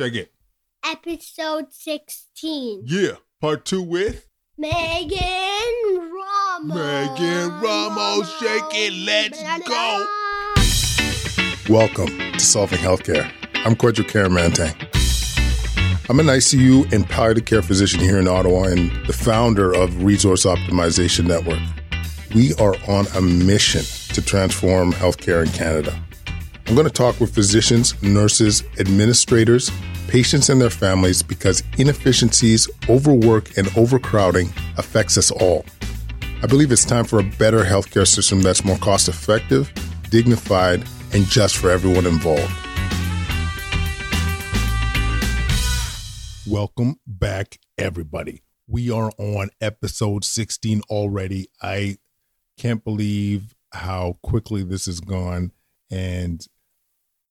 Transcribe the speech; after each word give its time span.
Check 0.00 0.14
it. 0.14 0.32
Episode 0.82 1.66
16. 1.74 2.84
Yeah, 2.86 3.16
part 3.38 3.66
two 3.66 3.82
with 3.82 4.28
Megan 4.56 5.10
Ramos. 5.92 6.74
Megan 6.74 7.60
Ramos. 7.60 8.34
Shake 8.38 8.62
it. 8.72 8.94
Let's 9.04 9.42
go. 9.68 10.06
Welcome 11.70 12.16
to 12.32 12.40
Solving 12.40 12.78
Healthcare. 12.78 13.30
I'm 13.66 13.76
Kwadwo 13.76 14.06
Kyeremanteng. 14.08 14.74
I'm 16.08 16.18
an 16.18 16.28
ICU 16.28 16.90
and 16.94 17.06
palliative 17.06 17.44
care 17.44 17.60
physician 17.60 18.00
here 18.00 18.18
in 18.18 18.26
Ottawa 18.26 18.68
and 18.68 18.90
the 19.04 19.12
founder 19.12 19.74
of 19.74 20.02
Resource 20.02 20.46
Optimization 20.46 21.26
Network. 21.26 21.60
We 22.34 22.54
are 22.54 22.74
on 22.88 23.06
a 23.14 23.20
mission 23.20 23.82
to 24.14 24.22
transform 24.22 24.94
healthcare 24.94 25.44
in 25.44 25.52
Canada. 25.52 25.94
I'm 26.70 26.76
going 26.76 26.86
to 26.86 26.92
talk 26.92 27.18
with 27.18 27.34
physicians, 27.34 28.00
nurses, 28.00 28.62
administrators, 28.78 29.72
patients, 30.10 30.48
and 30.48 30.60
their 30.60 30.70
families 30.70 31.22
because 31.22 31.62
inefficiencies, 31.78 32.68
overwork, 32.88 33.56
and 33.56 33.68
overcrowding 33.76 34.52
affects 34.76 35.16
us 35.16 35.30
all. 35.30 35.64
I 36.42 36.48
believe 36.48 36.72
it's 36.72 36.84
time 36.84 37.04
for 37.04 37.20
a 37.20 37.22
better 37.22 37.62
healthcare 37.62 38.08
system 38.08 38.42
that's 38.42 38.64
more 38.64 38.76
cost 38.78 39.08
effective, 39.08 39.72
dignified, 40.10 40.84
and 41.12 41.24
just 41.26 41.56
for 41.56 41.70
everyone 41.70 42.06
involved. 42.06 42.52
Welcome 46.44 46.96
back, 47.06 47.60
everybody. 47.78 48.42
We 48.66 48.90
are 48.90 49.12
on 49.16 49.50
episode 49.60 50.24
16 50.24 50.82
already. 50.90 51.46
I 51.62 51.98
can't 52.58 52.82
believe 52.82 53.54
how 53.72 54.18
quickly 54.24 54.64
this 54.64 54.86
has 54.86 54.98
gone. 54.98 55.52
And 55.88 56.44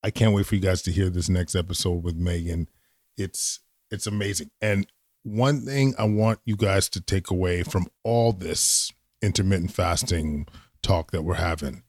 I 0.04 0.12
can't 0.12 0.34
wait 0.34 0.46
for 0.46 0.56
you 0.56 0.62
guys 0.62 0.82
to 0.84 0.92
hear 0.92 1.10
this 1.10 1.30
next 1.30 1.56
episode 1.56 2.04
with 2.04 2.16
Megan. 2.16 2.70
It's 3.18 3.60
it's 3.92 4.08
amazing. 4.08 4.52
And 4.62 4.88
one 5.24 5.66
thing 5.66 5.94
I 5.98 6.06
want 6.06 6.40
you 6.46 6.56
guys 6.56 6.88
to 6.90 7.02
take 7.02 7.30
away 7.30 7.64
from 7.64 7.88
all 8.04 8.32
this 8.32 8.92
intermittent 9.22 9.74
fasting 9.74 10.48
talk 10.82 11.12
that 11.12 11.24
we're 11.24 11.36
having. 11.36 11.84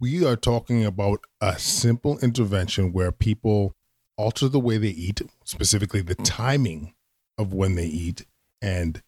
We 0.00 0.24
are 0.24 0.36
talking 0.36 0.84
about 0.84 1.20
a 1.40 1.58
simple 1.58 2.18
intervention 2.20 2.92
where 2.92 3.12
people 3.12 3.74
alter 4.16 4.48
the 4.48 4.60
way 4.60 4.78
they 4.78 4.88
eat, 4.88 5.20
specifically 5.44 6.00
the 6.00 6.14
timing 6.14 6.94
of 7.36 7.52
when 7.52 7.74
they 7.74 7.86
eat. 7.86 8.24
And 8.62 9.02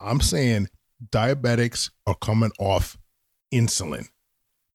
I'm 0.00 0.20
saying 0.20 0.68
diabetics 1.10 1.90
are 2.06 2.14
coming 2.14 2.52
off 2.58 2.96
insulin. 3.52 4.08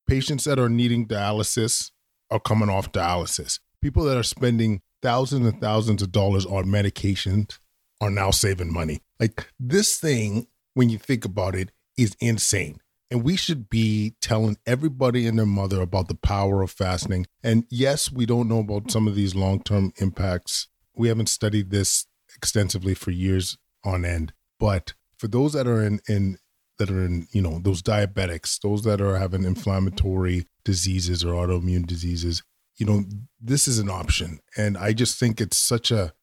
Patients 0.05 0.43
that 0.43 0.59
are 0.59 0.69
needing 0.69 1.07
dialysis 1.07 1.91
are 2.33 2.39
coming 2.39 2.69
off 2.69 2.91
dialysis. 2.91 3.59
People 3.81 4.03
that 4.05 4.17
are 4.17 4.23
spending 4.23 4.81
thousands 5.01 5.45
and 5.45 5.61
thousands 5.61 6.01
of 6.01 6.11
dollars 6.11 6.45
on 6.45 6.65
medications 6.65 7.59
are 8.01 8.09
now 8.09 8.31
saving 8.31 8.73
money. 8.73 9.01
Like 9.19 9.47
this 9.59 9.97
thing, 9.97 10.47
when 10.73 10.89
you 10.89 10.97
think 10.97 11.23
about 11.23 11.55
it, 11.55 11.69
is 11.95 12.15
insane. 12.19 12.79
And 13.11 13.23
we 13.23 13.35
should 13.35 13.69
be 13.69 14.15
telling 14.21 14.57
everybody 14.65 15.27
and 15.27 15.37
their 15.37 15.45
mother 15.45 15.81
about 15.81 16.07
the 16.07 16.15
power 16.15 16.63
of 16.63 16.71
fasting. 16.71 17.27
And 17.43 17.65
yes, 17.69 18.11
we 18.11 18.25
don't 18.25 18.49
know 18.49 18.59
about 18.59 18.89
some 18.89 19.07
of 19.07 19.13
these 19.13 19.35
long 19.35 19.61
term 19.61 19.93
impacts. 19.97 20.67
We 20.95 21.09
haven't 21.09 21.29
studied 21.29 21.69
this 21.69 22.07
extensively 22.35 22.95
for 22.95 23.11
years 23.11 23.57
on 23.83 24.03
end. 24.03 24.33
But 24.59 24.95
for 25.17 25.27
those 25.27 25.53
that 25.53 25.67
are 25.67 25.83
in, 25.83 25.99
in 26.09 26.37
that 26.79 26.89
are 26.89 27.05
in, 27.05 27.27
you 27.31 27.41
know, 27.41 27.59
those 27.59 27.83
diabetics, 27.83 28.59
those 28.61 28.83
that 28.83 28.99
are 28.99 29.17
having 29.17 29.43
inflammatory 29.43 30.47
diseases 30.65 31.23
or 31.23 31.33
autoimmune 31.33 31.85
diseases, 31.85 32.43
you 32.77 32.85
know, 32.85 33.03
this 33.39 33.67
is 33.67 33.79
an 33.79 33.89
option. 33.89 34.39
And 34.57 34.77
I 34.77 34.93
just 34.93 35.19
think 35.19 35.39
it's 35.39 35.57
such 35.57 35.91
a 35.91 36.13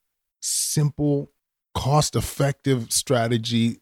simple, 0.40 1.32
cost 1.74 2.16
effective 2.16 2.92
strategy 2.92 3.80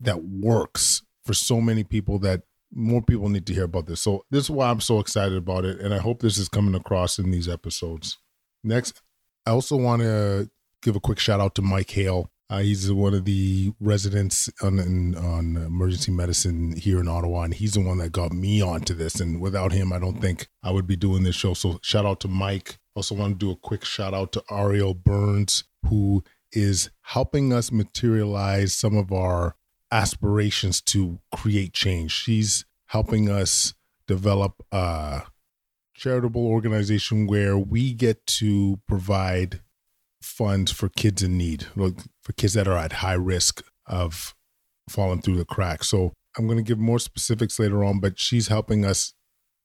that 0.00 0.24
works 0.24 1.02
for 1.24 1.34
so 1.34 1.60
many 1.60 1.84
people 1.84 2.18
that 2.20 2.42
more 2.72 3.02
people 3.02 3.28
need 3.28 3.46
to 3.46 3.54
hear 3.54 3.64
about 3.64 3.86
this. 3.86 4.00
So 4.02 4.24
this 4.30 4.44
is 4.44 4.50
why 4.50 4.70
I'm 4.70 4.80
so 4.80 5.00
excited 5.00 5.36
about 5.36 5.64
it, 5.64 5.80
and 5.80 5.94
I 5.94 5.98
hope 5.98 6.20
this 6.20 6.38
is 6.38 6.48
coming 6.48 6.74
across 6.74 7.18
in 7.18 7.30
these 7.30 7.48
episodes. 7.48 8.18
Next, 8.62 9.00
I 9.46 9.50
also 9.50 9.76
want 9.76 10.02
to 10.02 10.50
give 10.82 10.96
a 10.96 11.00
quick 11.00 11.18
shout 11.18 11.40
out 11.40 11.54
to 11.56 11.62
Mike 11.62 11.90
Hale. 11.90 12.30
Uh, 12.50 12.60
he's 12.60 12.90
one 12.90 13.12
of 13.12 13.26
the 13.26 13.72
residents 13.78 14.48
on 14.62 14.78
on 15.16 15.56
emergency 15.56 16.10
medicine 16.10 16.74
here 16.76 16.98
in 16.98 17.08
Ottawa, 17.08 17.42
and 17.42 17.54
he's 17.54 17.74
the 17.74 17.80
one 17.80 17.98
that 17.98 18.10
got 18.10 18.32
me 18.32 18.62
onto 18.62 18.94
this. 18.94 19.20
And 19.20 19.40
without 19.40 19.72
him, 19.72 19.92
I 19.92 19.98
don't 19.98 20.20
think 20.20 20.48
I 20.62 20.70
would 20.70 20.86
be 20.86 20.96
doing 20.96 21.24
this 21.24 21.36
show. 21.36 21.52
So 21.52 21.78
shout 21.82 22.06
out 22.06 22.20
to 22.20 22.28
Mike. 22.28 22.78
Also 22.94 23.14
want 23.14 23.38
to 23.38 23.46
do 23.46 23.52
a 23.52 23.56
quick 23.56 23.84
shout 23.84 24.14
out 24.14 24.32
to 24.32 24.42
Ariel 24.50 24.94
Burns, 24.94 25.64
who 25.88 26.24
is 26.52 26.90
helping 27.02 27.52
us 27.52 27.70
materialize 27.70 28.74
some 28.74 28.96
of 28.96 29.12
our 29.12 29.54
aspirations 29.92 30.80
to 30.80 31.18
create 31.34 31.74
change. 31.74 32.12
She's 32.12 32.64
helping 32.86 33.28
us 33.28 33.74
develop 34.06 34.62
a 34.72 35.24
charitable 35.94 36.46
organization 36.46 37.26
where 37.26 37.58
we 37.58 37.92
get 37.92 38.26
to 38.26 38.80
provide 38.88 39.60
funds 40.22 40.72
for 40.72 40.88
kids 40.88 41.22
in 41.22 41.36
need, 41.36 41.66
for 42.28 42.34
kids 42.34 42.52
that 42.52 42.68
are 42.68 42.76
at 42.76 42.92
high 42.92 43.14
risk 43.14 43.64
of 43.86 44.34
falling 44.86 45.22
through 45.22 45.38
the 45.38 45.46
cracks. 45.46 45.88
So 45.88 46.12
I'm 46.36 46.46
going 46.46 46.58
to 46.58 46.62
give 46.62 46.78
more 46.78 46.98
specifics 46.98 47.58
later 47.58 47.82
on, 47.82 48.00
but 48.00 48.18
she's 48.18 48.48
helping 48.48 48.84
us 48.84 49.14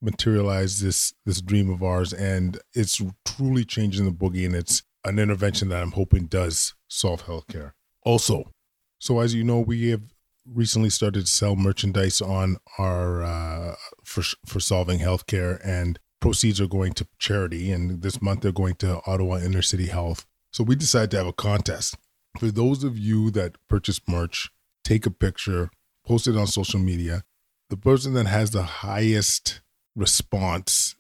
materialize 0.02 0.80
this 0.80 1.14
this 1.26 1.42
dream 1.42 1.70
of 1.70 1.82
ours 1.82 2.12
and 2.12 2.58
it's 2.74 3.02
truly 3.26 3.64
changing 3.64 4.04
the 4.06 4.12
boogie 4.12 4.46
and 4.46 4.54
it's 4.54 4.84
an 5.06 5.18
intervention 5.18 5.70
that 5.70 5.82
I'm 5.82 5.92
hoping 5.92 6.26
does 6.28 6.74
solve 6.88 7.26
healthcare. 7.26 7.72
Also, 8.04 8.52
so 9.00 9.20
as 9.20 9.34
you 9.34 9.44
know, 9.44 9.60
we 9.60 9.90
have 9.90 10.14
recently 10.46 10.90
started 10.90 11.22
to 11.22 11.32
sell 11.32 11.58
merchandise 11.58 12.22
on 12.22 12.58
our 12.78 13.24
uh, 13.24 13.76
for 14.06 14.24
for 14.46 14.62
solving 14.62 15.00
healthcare, 15.00 15.60
and 15.66 16.00
proceeds 16.22 16.62
are 16.62 16.68
going 16.68 16.94
to 16.94 17.08
charity. 17.20 17.72
And 17.72 18.02
this 18.02 18.22
month 18.22 18.42
they're 18.42 18.54
going 18.54 18.76
to 18.76 19.02
Ottawa 19.06 19.40
Inner 19.40 19.62
City 19.62 19.88
Health. 19.88 20.26
So 20.52 20.64
we 20.64 20.76
decided 20.76 21.12
to 21.12 21.18
have 21.18 21.28
a 21.28 21.34
contest 21.34 21.98
for 22.38 22.52
those 22.52 22.84
of 22.84 22.98
you 22.98 23.32
that 23.32 23.56
purchase 23.68 24.02
merch. 24.08 24.52
Take 24.84 25.06
a 25.06 25.12
picture, 25.12 25.70
post 26.06 26.28
it 26.28 26.36
on 26.36 26.48
social 26.48 26.80
media. 26.80 27.24
The 27.70 27.78
person 27.78 28.14
that 28.16 28.28
has 28.28 28.52
the 28.52 28.64
highest 28.64 29.62
response 29.96 30.96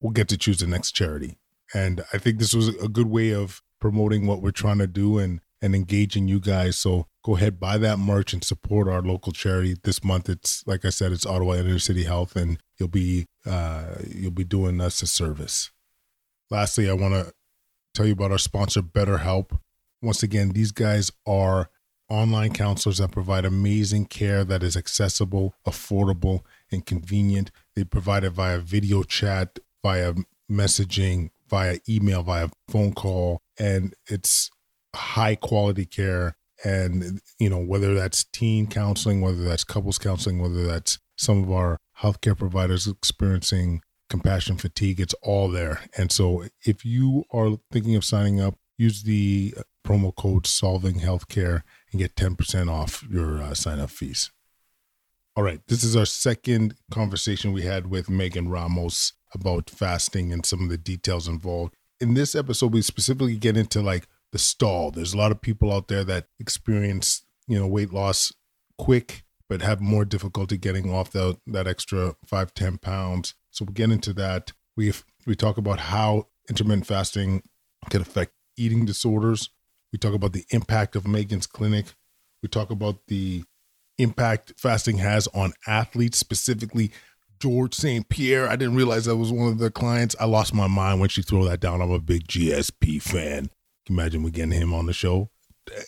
will 0.00 0.10
get 0.10 0.28
to 0.28 0.36
choose 0.36 0.58
the 0.58 0.66
next 0.66 0.92
charity. 0.92 1.38
And 1.74 2.02
I 2.12 2.18
think 2.18 2.38
this 2.38 2.54
was 2.54 2.68
a 2.82 2.88
good 2.88 3.08
way 3.08 3.32
of 3.32 3.62
promoting 3.80 4.26
what 4.26 4.42
we're 4.42 4.50
trying 4.50 4.78
to 4.78 4.86
do 4.86 5.18
and 5.18 5.40
and 5.60 5.74
engaging 5.74 6.28
you 6.28 6.38
guys. 6.38 6.78
So 6.78 7.06
go 7.24 7.36
ahead, 7.36 7.58
buy 7.58 7.78
that 7.78 7.98
merch 7.98 8.32
and 8.32 8.44
support 8.44 8.88
our 8.88 9.02
local 9.02 9.32
charity. 9.32 9.76
This 9.82 10.04
month, 10.04 10.28
it's 10.28 10.64
like 10.66 10.84
I 10.84 10.90
said, 10.90 11.12
it's 11.12 11.26
Ottawa 11.26 11.54
Inner 11.54 11.78
City 11.78 12.04
Health, 12.04 12.36
and 12.36 12.58
you'll 12.78 12.88
be 12.88 13.26
uh, 13.44 13.96
you'll 14.06 14.30
be 14.30 14.44
doing 14.44 14.80
us 14.80 15.02
a 15.02 15.06
service. 15.06 15.70
Lastly, 16.50 16.88
I 16.88 16.94
want 16.94 17.14
to 17.14 17.32
tell 17.94 18.06
you 18.06 18.12
about 18.12 18.32
our 18.32 18.38
sponsor, 18.38 18.82
BetterHelp. 18.82 19.58
Once 20.00 20.22
again, 20.22 20.50
these 20.50 20.72
guys 20.72 21.10
are 21.26 21.70
online 22.08 22.52
counselors 22.52 22.98
that 22.98 23.10
provide 23.10 23.44
amazing 23.44 24.06
care 24.06 24.44
that 24.44 24.62
is 24.62 24.76
accessible, 24.76 25.54
affordable, 25.66 26.40
and 26.70 26.86
convenient. 26.86 27.50
They 27.74 27.84
provide 27.84 28.24
it 28.24 28.30
via 28.30 28.58
video 28.58 29.02
chat, 29.02 29.58
via 29.82 30.14
messaging, 30.50 31.30
via 31.48 31.78
email, 31.88 32.22
via 32.22 32.48
phone 32.68 32.92
call, 32.92 33.42
and 33.58 33.94
it's 34.06 34.50
high 34.94 35.34
quality 35.34 35.84
care 35.84 36.36
and 36.64 37.20
you 37.38 37.48
know 37.48 37.58
whether 37.58 37.94
that's 37.94 38.24
teen 38.24 38.66
counseling 38.66 39.20
whether 39.20 39.44
that's 39.44 39.64
couples 39.64 39.98
counseling 39.98 40.40
whether 40.40 40.66
that's 40.66 40.98
some 41.16 41.42
of 41.42 41.52
our 41.52 41.78
healthcare 42.00 42.36
providers 42.36 42.86
experiencing 42.86 43.80
compassion 44.08 44.56
fatigue 44.56 44.98
it's 44.98 45.14
all 45.22 45.48
there 45.48 45.80
and 45.96 46.10
so 46.10 46.44
if 46.64 46.84
you 46.84 47.24
are 47.30 47.58
thinking 47.70 47.94
of 47.94 48.04
signing 48.04 48.40
up 48.40 48.56
use 48.76 49.02
the 49.02 49.54
promo 49.88 50.14
code 50.14 50.46
solving 50.46 51.00
healthcare 51.00 51.62
and 51.90 52.00
get 52.00 52.14
10% 52.14 52.70
off 52.70 53.04
your 53.10 53.40
uh, 53.40 53.54
sign 53.54 53.80
up 53.80 53.90
fees 53.90 54.30
all 55.36 55.42
right 55.42 55.60
this 55.68 55.82
is 55.82 55.96
our 55.96 56.06
second 56.06 56.74
conversation 56.90 57.52
we 57.52 57.62
had 57.62 57.86
with 57.86 58.10
megan 58.10 58.48
ramos 58.48 59.14
about 59.34 59.70
fasting 59.70 60.32
and 60.32 60.44
some 60.44 60.62
of 60.62 60.68
the 60.68 60.78
details 60.78 61.28
involved 61.28 61.74
in 62.00 62.14
this 62.14 62.34
episode 62.34 62.72
we 62.72 62.82
specifically 62.82 63.36
get 63.36 63.56
into 63.56 63.80
like 63.80 64.06
the 64.32 64.38
stall. 64.38 64.90
There's 64.90 65.14
a 65.14 65.18
lot 65.18 65.32
of 65.32 65.40
people 65.40 65.72
out 65.72 65.88
there 65.88 66.04
that 66.04 66.26
experience, 66.38 67.24
you 67.46 67.58
know, 67.58 67.66
weight 67.66 67.92
loss 67.92 68.32
quick, 68.76 69.24
but 69.48 69.62
have 69.62 69.80
more 69.80 70.04
difficulty 70.04 70.58
getting 70.58 70.92
off 70.92 71.12
the, 71.12 71.38
that 71.46 71.66
extra 71.66 72.14
five, 72.24 72.52
10 72.54 72.78
pounds. 72.78 73.34
So 73.50 73.64
we 73.64 73.72
get 73.74 73.90
into 73.90 74.12
that. 74.14 74.52
We 74.76 74.92
we 75.26 75.34
talk 75.34 75.58
about 75.58 75.80
how 75.80 76.28
intermittent 76.48 76.86
fasting 76.86 77.42
can 77.90 78.00
affect 78.00 78.32
eating 78.56 78.84
disorders. 78.84 79.50
We 79.92 79.98
talk 79.98 80.14
about 80.14 80.32
the 80.32 80.44
impact 80.50 80.96
of 80.96 81.06
Megan's 81.06 81.46
clinic. 81.46 81.86
We 82.42 82.48
talk 82.48 82.70
about 82.70 83.06
the 83.08 83.44
impact 83.98 84.54
fasting 84.56 84.98
has 84.98 85.26
on 85.28 85.52
athletes, 85.66 86.18
specifically 86.18 86.92
George 87.40 87.74
St. 87.74 88.08
Pierre. 88.08 88.48
I 88.48 88.56
didn't 88.56 88.76
realize 88.76 89.04
that 89.06 89.16
was 89.16 89.32
one 89.32 89.48
of 89.48 89.58
the 89.58 89.70
clients. 89.70 90.14
I 90.20 90.26
lost 90.26 90.54
my 90.54 90.66
mind 90.66 91.00
when 91.00 91.08
she 91.08 91.22
threw 91.22 91.48
that 91.48 91.60
down. 91.60 91.80
I'm 91.80 91.90
a 91.90 91.98
big 91.98 92.26
GSP 92.26 93.00
fan. 93.02 93.50
Imagine 93.88 94.22
we 94.22 94.30
getting 94.30 94.52
him 94.52 94.74
on 94.74 94.86
the 94.86 94.92
show? 94.92 95.30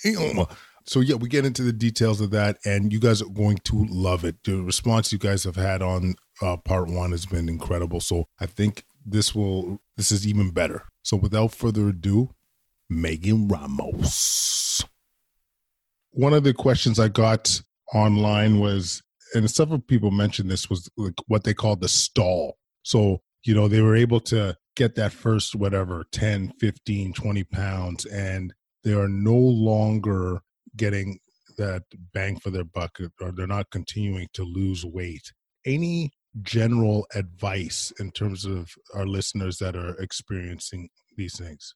Damn. 0.03 0.47
So 0.87 1.01
yeah, 1.01 1.17
we 1.17 1.29
get 1.29 1.45
into 1.45 1.63
the 1.63 1.73
details 1.73 2.21
of 2.21 2.31
that, 2.31 2.59
and 2.65 2.93
you 2.93 2.99
guys 2.99 3.21
are 3.21 3.29
going 3.29 3.59
to 3.65 3.85
love 3.89 4.25
it. 4.25 4.43
The 4.45 4.63
response 4.63 5.13
you 5.13 5.19
guys 5.19 5.45
have 5.45 5.57
had 5.57 5.83
on 5.83 6.15
uh, 6.41 6.57
part 6.57 6.89
one 6.89 7.13
has 7.13 7.27
been 7.27 7.49
incredible. 7.49 8.01
So 8.01 8.27
I 8.41 8.47
think 8.47 8.85
this 9.05 9.35
will 9.35 9.81
this 9.97 10.11
is 10.11 10.27
even 10.27 10.51
better. 10.51 10.85
So 11.03 11.17
without 11.17 11.55
further 11.55 11.89
ado, 11.89 12.31
Megan 12.91 13.49
Ramos. 13.49 14.85
One 16.11 16.35
of 16.35 16.43
the 16.43 16.53
questions 16.53 16.99
I 16.99 17.09
got 17.09 17.63
online 17.95 18.59
was, 18.59 19.01
and 19.35 19.49
several 19.49 19.79
people 19.79 20.11
mentioned 20.11 20.51
this, 20.51 20.69
was 20.69 20.91
like 20.97 21.15
what 21.29 21.45
they 21.45 21.55
call 21.55 21.77
the 21.77 21.89
stall. 21.89 22.59
So, 22.83 23.23
you 23.45 23.55
know, 23.55 23.69
they 23.69 23.81
were 23.81 23.95
able 23.95 24.21
to 24.21 24.57
get 24.75 24.97
that 24.97 25.13
first, 25.13 25.55
whatever, 25.55 26.05
10, 26.11 26.53
15, 26.59 27.13
20 27.13 27.45
pounds, 27.45 28.05
and 28.07 28.53
they 28.83 28.93
are 28.93 29.09
no 29.09 29.37
longer 29.37 30.41
getting 30.77 31.21
that 31.59 31.83
bang 32.13 32.39
for 32.41 32.51
their 32.51 32.65
buck 32.65 32.99
or 33.21 33.33
they're 33.33 33.47
not 33.47 33.71
continuing 33.71 34.27
to 34.33 34.43
lose 34.43 34.85
weight. 34.85 35.33
Any 35.65 36.11
general 36.43 37.07
advice 37.15 37.93
in 38.01 38.11
terms 38.13 38.45
of 38.45 38.71
our 38.95 39.07
listeners 39.07 39.59
that 39.59 39.77
are 39.77 39.95
experiencing 40.01 40.89
these 41.17 41.39
things? 41.39 41.75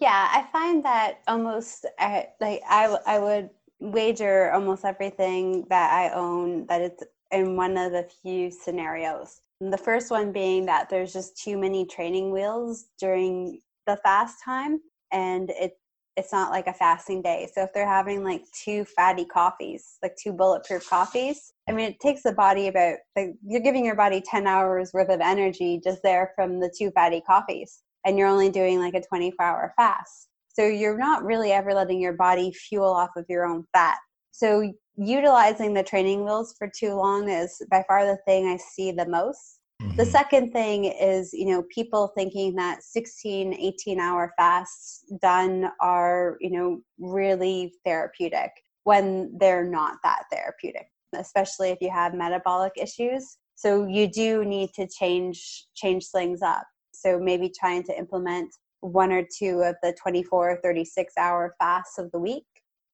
Yeah, 0.00 0.28
I 0.32 0.46
find 0.50 0.82
that 0.84 1.18
almost 1.28 1.84
uh, 1.98 2.22
like 2.40 2.62
I 2.66 2.96
I 3.06 3.18
would 3.18 3.50
wager 3.78 4.50
almost 4.52 4.86
everything 4.86 5.66
that 5.68 5.92
I 5.92 6.14
own 6.14 6.66
that 6.68 6.80
it's 6.80 7.02
in 7.30 7.56
one 7.56 7.76
of 7.76 7.92
the 7.92 8.08
few 8.22 8.50
scenarios. 8.50 9.42
The 9.60 9.76
first 9.76 10.10
one 10.10 10.32
being 10.32 10.64
that 10.66 10.88
there's 10.88 11.12
just 11.12 11.36
too 11.36 11.58
many 11.58 11.84
training 11.84 12.30
wheels 12.30 12.86
during 12.98 13.60
the 13.86 13.98
fast 14.02 14.42
time 14.42 14.80
and 15.12 15.50
it 15.50 15.78
it's 16.16 16.32
not 16.32 16.50
like 16.50 16.66
a 16.66 16.74
fasting 16.74 17.20
day. 17.22 17.48
So 17.54 17.62
if 17.62 17.72
they're 17.74 17.86
having 17.86 18.24
like 18.24 18.44
two 18.64 18.84
fatty 18.84 19.24
coffees, 19.26 19.98
like 20.02 20.16
two 20.16 20.32
bulletproof 20.32 20.88
coffees, 20.88 21.52
I 21.68 21.72
mean, 21.72 21.90
it 21.90 22.00
takes 22.00 22.22
the 22.22 22.32
body 22.32 22.68
about 22.68 22.96
like 23.16 23.34
you're 23.46 23.60
giving 23.60 23.84
your 23.84 23.96
body 23.96 24.22
10 24.22 24.46
hours 24.46 24.92
worth 24.94 25.10
of 25.10 25.20
energy 25.20 25.80
just 25.84 26.02
there 26.02 26.32
from 26.34 26.60
the 26.60 26.72
two 26.76 26.90
fatty 26.92 27.20
coffees, 27.20 27.82
and 28.04 28.18
you're 28.18 28.28
only 28.28 28.50
doing 28.50 28.78
like 28.78 28.94
a 28.94 29.02
24 29.02 29.44
hour 29.44 29.72
fast. 29.76 30.28
So 30.48 30.66
you're 30.66 30.98
not 30.98 31.24
really 31.24 31.52
ever 31.52 31.72
letting 31.72 32.00
your 32.00 32.12
body 32.12 32.52
fuel 32.52 32.92
off 32.92 33.10
of 33.16 33.24
your 33.28 33.46
own 33.46 33.64
fat. 33.72 33.98
So 34.32 34.72
utilizing 34.96 35.72
the 35.72 35.82
training 35.82 36.24
wheels 36.24 36.54
for 36.58 36.68
too 36.68 36.94
long 36.94 37.28
is 37.28 37.62
by 37.70 37.84
far 37.88 38.04
the 38.04 38.18
thing 38.26 38.46
I 38.46 38.58
see 38.58 38.92
the 38.92 39.08
most 39.08 39.60
Mm-hmm. 39.82 39.96
The 39.96 40.06
second 40.06 40.52
thing 40.52 40.84
is, 40.84 41.32
you 41.32 41.46
know, 41.46 41.64
people 41.74 42.12
thinking 42.16 42.54
that 42.56 42.82
16, 42.82 43.54
18 43.54 44.00
hour 44.00 44.32
fasts 44.36 45.04
done 45.20 45.70
are, 45.80 46.36
you 46.40 46.50
know, 46.50 46.80
really 46.98 47.74
therapeutic 47.84 48.50
when 48.84 49.36
they're 49.38 49.68
not 49.68 49.96
that 50.04 50.24
therapeutic, 50.30 50.86
especially 51.16 51.70
if 51.70 51.78
you 51.80 51.90
have 51.90 52.14
metabolic 52.14 52.72
issues. 52.76 53.38
So 53.54 53.86
you 53.86 54.08
do 54.08 54.44
need 54.44 54.70
to 54.74 54.86
change 54.88 55.66
change 55.74 56.06
things 56.08 56.42
up. 56.42 56.64
So 57.02 57.18
maybe 57.18 57.50
trying 57.58 57.82
to 57.84 57.98
implement 57.98 58.54
one 58.80 59.12
or 59.12 59.24
two 59.38 59.62
of 59.62 59.76
the 59.82 59.96
24 60.02 60.50
or 60.50 60.60
36 60.62 61.12
hour 61.16 61.54
fasts 61.58 61.98
of 61.98 62.10
the 62.12 62.18
week. 62.18 62.44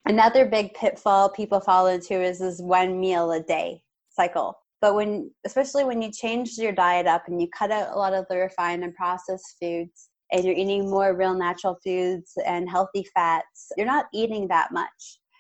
Another 0.06 0.46
big 0.46 0.74
pitfall 0.74 1.28
people 1.28 1.60
fall 1.60 1.86
into 1.86 2.20
is 2.22 2.38
this 2.38 2.60
one 2.60 2.98
meal 3.00 3.32
a 3.32 3.42
day 3.42 3.82
cycle 4.10 4.56
but 4.80 4.94
when 4.94 5.30
especially 5.46 5.84
when 5.84 6.00
you 6.02 6.10
change 6.10 6.56
your 6.58 6.72
diet 6.72 7.06
up 7.06 7.24
and 7.26 7.40
you 7.40 7.48
cut 7.56 7.70
out 7.70 7.94
a 7.94 7.98
lot 7.98 8.14
of 8.14 8.26
the 8.28 8.36
refined 8.36 8.84
and 8.84 8.94
processed 8.94 9.56
foods 9.60 10.10
and 10.32 10.44
you're 10.44 10.54
eating 10.54 10.90
more 10.90 11.16
real 11.16 11.34
natural 11.34 11.78
foods 11.84 12.32
and 12.46 12.68
healthy 12.68 13.06
fats 13.14 13.70
you're 13.76 13.86
not 13.86 14.06
eating 14.12 14.46
that 14.48 14.72
much 14.72 14.88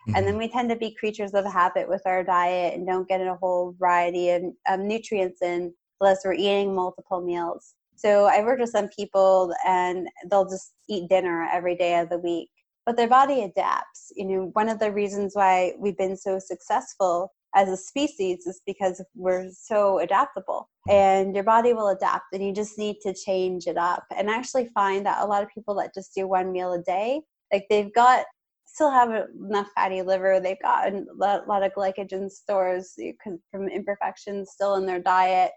mm-hmm. 0.08 0.16
and 0.16 0.26
then 0.26 0.34
mm-hmm. 0.34 0.42
we 0.42 0.48
tend 0.48 0.68
to 0.70 0.76
be 0.76 0.94
creatures 0.98 1.34
of 1.34 1.44
habit 1.44 1.88
with 1.88 2.02
our 2.06 2.24
diet 2.24 2.74
and 2.74 2.86
don't 2.86 3.08
get 3.08 3.20
a 3.20 3.34
whole 3.40 3.74
variety 3.78 4.30
of 4.30 4.42
um, 4.68 4.86
nutrients 4.86 5.42
in 5.42 5.72
unless 6.00 6.20
we're 6.24 6.34
eating 6.34 6.74
multiple 6.74 7.20
meals 7.20 7.74
so 7.98 8.24
i 8.26 8.40
work 8.40 8.58
with 8.58 8.70
some 8.70 8.88
people 8.88 9.52
and 9.66 10.08
they'll 10.30 10.48
just 10.48 10.72
eat 10.88 11.08
dinner 11.08 11.48
every 11.52 11.76
day 11.76 11.98
of 11.98 12.08
the 12.08 12.18
week 12.18 12.48
but 12.88 12.96
their 12.96 13.06
body 13.06 13.42
adapts. 13.42 14.10
You 14.16 14.24
know 14.24 14.50
one 14.54 14.70
of 14.70 14.78
the 14.78 14.90
reasons 14.90 15.32
why 15.34 15.74
we've 15.78 15.98
been 15.98 16.16
so 16.16 16.38
successful 16.38 17.34
as 17.54 17.68
a 17.68 17.76
species 17.76 18.46
is 18.46 18.62
because 18.64 19.04
we're 19.14 19.50
so 19.52 19.98
adaptable 19.98 20.70
and 20.88 21.34
your 21.34 21.44
body 21.44 21.74
will 21.74 21.88
adapt 21.88 22.32
and 22.32 22.42
you 22.42 22.50
just 22.50 22.78
need 22.78 22.96
to 23.02 23.12
change 23.12 23.66
it 23.66 23.76
up. 23.76 24.04
And 24.16 24.30
I 24.30 24.36
actually 24.36 24.70
find 24.74 25.04
that 25.04 25.22
a 25.22 25.26
lot 25.26 25.42
of 25.42 25.50
people 25.50 25.74
that 25.74 25.92
just 25.94 26.14
do 26.14 26.26
one 26.26 26.50
meal 26.50 26.72
a 26.72 26.82
day 26.82 27.20
like 27.52 27.66
they've 27.68 27.92
got 27.94 28.24
still 28.64 28.90
have 28.90 29.10
enough 29.38 29.68
fatty 29.74 30.00
liver. 30.00 30.40
They've 30.40 30.62
got 30.62 30.90
a 30.90 31.04
lot 31.20 31.62
of 31.62 31.72
glycogen 31.76 32.30
stores 32.30 32.94
from 33.50 33.68
imperfections 33.68 34.52
still 34.52 34.76
in 34.76 34.86
their 34.86 35.00
diet 35.00 35.50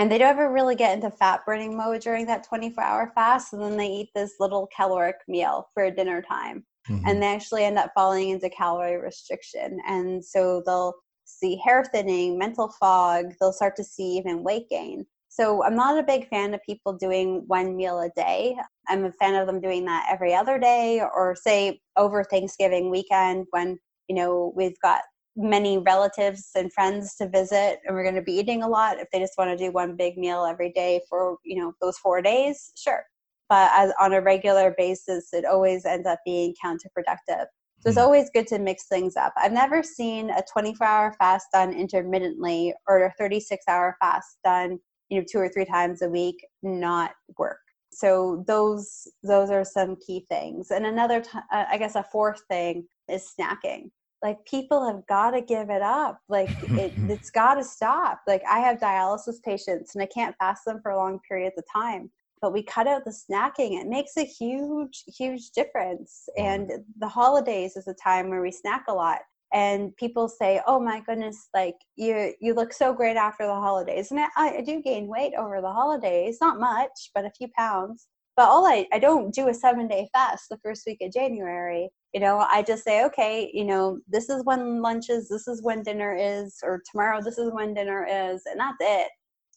and 0.00 0.10
they 0.10 0.16
don't 0.16 0.28
ever 0.28 0.50
really 0.50 0.74
get 0.74 0.94
into 0.94 1.10
fat 1.10 1.40
burning 1.44 1.76
mode 1.76 2.00
during 2.00 2.24
that 2.26 2.42
24 2.48 2.82
hour 2.82 3.12
fast 3.14 3.52
and 3.52 3.62
then 3.62 3.76
they 3.76 3.86
eat 3.86 4.08
this 4.14 4.34
little 4.40 4.68
caloric 4.74 5.16
meal 5.28 5.68
for 5.74 5.90
dinner 5.90 6.22
time 6.22 6.64
mm-hmm. 6.88 7.06
and 7.06 7.22
they 7.22 7.26
actually 7.26 7.64
end 7.64 7.78
up 7.78 7.92
falling 7.94 8.30
into 8.30 8.48
calorie 8.48 8.96
restriction 8.96 9.78
and 9.86 10.24
so 10.24 10.62
they'll 10.64 10.94
see 11.30 11.56
hair 11.56 11.84
thinning, 11.84 12.38
mental 12.38 12.68
fog, 12.80 13.26
they'll 13.40 13.52
start 13.52 13.76
to 13.76 13.84
see 13.84 14.16
even 14.16 14.42
weight 14.42 14.68
gain. 14.68 15.06
So 15.28 15.62
I'm 15.62 15.76
not 15.76 15.98
a 15.98 16.02
big 16.02 16.28
fan 16.28 16.54
of 16.54 16.62
people 16.64 16.92
doing 16.92 17.44
one 17.46 17.76
meal 17.76 18.00
a 18.00 18.10
day. 18.16 18.56
I'm 18.88 19.04
a 19.04 19.12
fan 19.12 19.36
of 19.36 19.46
them 19.46 19.60
doing 19.60 19.84
that 19.84 20.08
every 20.10 20.34
other 20.34 20.58
day 20.58 21.00
or 21.00 21.36
say 21.36 21.80
over 21.96 22.24
Thanksgiving 22.24 22.90
weekend 22.90 23.46
when, 23.50 23.78
you 24.08 24.16
know, 24.16 24.52
we've 24.56 24.78
got 24.82 25.02
many 25.36 25.78
relatives 25.78 26.50
and 26.54 26.72
friends 26.72 27.16
to 27.16 27.28
visit 27.28 27.78
and 27.84 27.94
we're 27.94 28.02
going 28.02 28.14
to 28.14 28.22
be 28.22 28.32
eating 28.32 28.62
a 28.62 28.68
lot 28.68 28.98
if 28.98 29.08
they 29.12 29.18
just 29.18 29.34
want 29.38 29.50
to 29.50 29.56
do 29.56 29.72
one 29.72 29.96
big 29.96 30.18
meal 30.18 30.44
every 30.44 30.72
day 30.72 31.00
for, 31.08 31.36
you 31.44 31.60
know, 31.60 31.72
those 31.80 31.98
4 31.98 32.20
days, 32.22 32.72
sure. 32.76 33.04
But 33.48 33.70
as 33.74 33.92
on 34.00 34.12
a 34.12 34.20
regular 34.20 34.74
basis 34.76 35.28
it 35.32 35.44
always 35.44 35.84
ends 35.84 36.06
up 36.06 36.18
being 36.24 36.54
counterproductive. 36.64 37.46
So 37.80 37.88
it's 37.88 37.96
hmm. 37.96 38.04
always 38.04 38.28
good 38.34 38.46
to 38.48 38.58
mix 38.58 38.88
things 38.88 39.16
up. 39.16 39.32
I've 39.36 39.52
never 39.52 39.82
seen 39.82 40.30
a 40.30 40.42
24 40.52 40.86
hour 40.86 41.14
fast 41.18 41.46
done 41.52 41.72
intermittently 41.72 42.74
or 42.86 43.04
a 43.04 43.12
36 43.18 43.64
hour 43.68 43.96
fast 44.00 44.38
done, 44.44 44.78
you 45.08 45.18
know, 45.18 45.24
two 45.30 45.38
or 45.38 45.48
three 45.48 45.64
times 45.64 46.02
a 46.02 46.08
week 46.08 46.44
not 46.62 47.12
work. 47.38 47.58
So 47.92 48.44
those 48.46 49.08
those 49.22 49.50
are 49.50 49.64
some 49.64 49.96
key 50.06 50.26
things. 50.28 50.70
And 50.70 50.86
another, 50.86 51.20
t- 51.20 51.30
uh, 51.52 51.64
I 51.70 51.78
guess, 51.78 51.96
a 51.96 52.04
fourth 52.04 52.40
thing 52.48 52.86
is 53.08 53.32
snacking. 53.38 53.90
Like 54.22 54.44
people 54.44 54.86
have 54.86 55.06
got 55.06 55.30
to 55.30 55.40
give 55.40 55.70
it 55.70 55.82
up. 55.82 56.20
Like 56.28 56.50
it, 56.62 56.92
it's 57.08 57.30
got 57.30 57.54
to 57.54 57.64
stop. 57.64 58.20
Like 58.26 58.42
I 58.48 58.58
have 58.60 58.78
dialysis 58.78 59.42
patients, 59.42 59.94
and 59.94 60.02
I 60.02 60.06
can't 60.06 60.36
fast 60.38 60.64
them 60.66 60.80
for 60.82 60.94
long 60.94 61.20
periods 61.28 61.56
of 61.58 61.64
time 61.72 62.10
but 62.40 62.52
we 62.52 62.62
cut 62.62 62.86
out 62.86 63.04
the 63.04 63.10
snacking. 63.10 63.80
It 63.80 63.86
makes 63.86 64.16
a 64.16 64.24
huge 64.24 65.04
huge 65.06 65.50
difference. 65.50 66.28
Mm. 66.38 66.44
And 66.44 66.70
the 66.98 67.08
holidays 67.08 67.76
is 67.76 67.86
a 67.86 67.94
time 67.94 68.28
where 68.28 68.42
we 68.42 68.50
snack 68.50 68.84
a 68.88 68.94
lot. 68.94 69.20
And 69.52 69.96
people 69.96 70.28
say 70.28 70.60
oh 70.66 70.78
my 70.80 71.00
goodness 71.00 71.48
like 71.54 71.76
you 71.96 72.34
you 72.40 72.54
look 72.54 72.72
so 72.72 72.92
great 72.92 73.16
after 73.16 73.46
the 73.46 73.54
holidays. 73.54 74.10
And 74.10 74.20
I, 74.20 74.28
I 74.36 74.60
do 74.60 74.80
gain 74.80 75.08
weight 75.08 75.34
over 75.36 75.60
the 75.60 75.72
holidays 75.72 76.38
not 76.40 76.60
much 76.60 77.10
but 77.14 77.24
a 77.24 77.30
few 77.30 77.48
pounds 77.56 78.06
but 78.40 78.48
all 78.48 78.66
I, 78.66 78.86
I 78.90 78.98
don't 78.98 79.34
do 79.34 79.48
a 79.48 79.54
seven 79.54 79.86
day 79.86 80.08
fast 80.14 80.46
the 80.48 80.56
first 80.64 80.84
week 80.86 80.98
of 81.02 81.12
january 81.12 81.90
you 82.14 82.20
know 82.20 82.46
i 82.50 82.62
just 82.62 82.84
say 82.84 83.04
okay 83.04 83.50
you 83.52 83.64
know 83.64 83.98
this 84.08 84.30
is 84.30 84.42
when 84.44 84.80
lunch 84.80 85.10
is 85.10 85.28
this 85.28 85.46
is 85.46 85.62
when 85.62 85.82
dinner 85.82 86.16
is 86.18 86.56
or 86.62 86.80
tomorrow 86.90 87.20
this 87.22 87.36
is 87.36 87.52
when 87.52 87.74
dinner 87.74 88.06
is 88.08 88.42
and 88.46 88.58
that's 88.58 88.78
it 88.80 89.08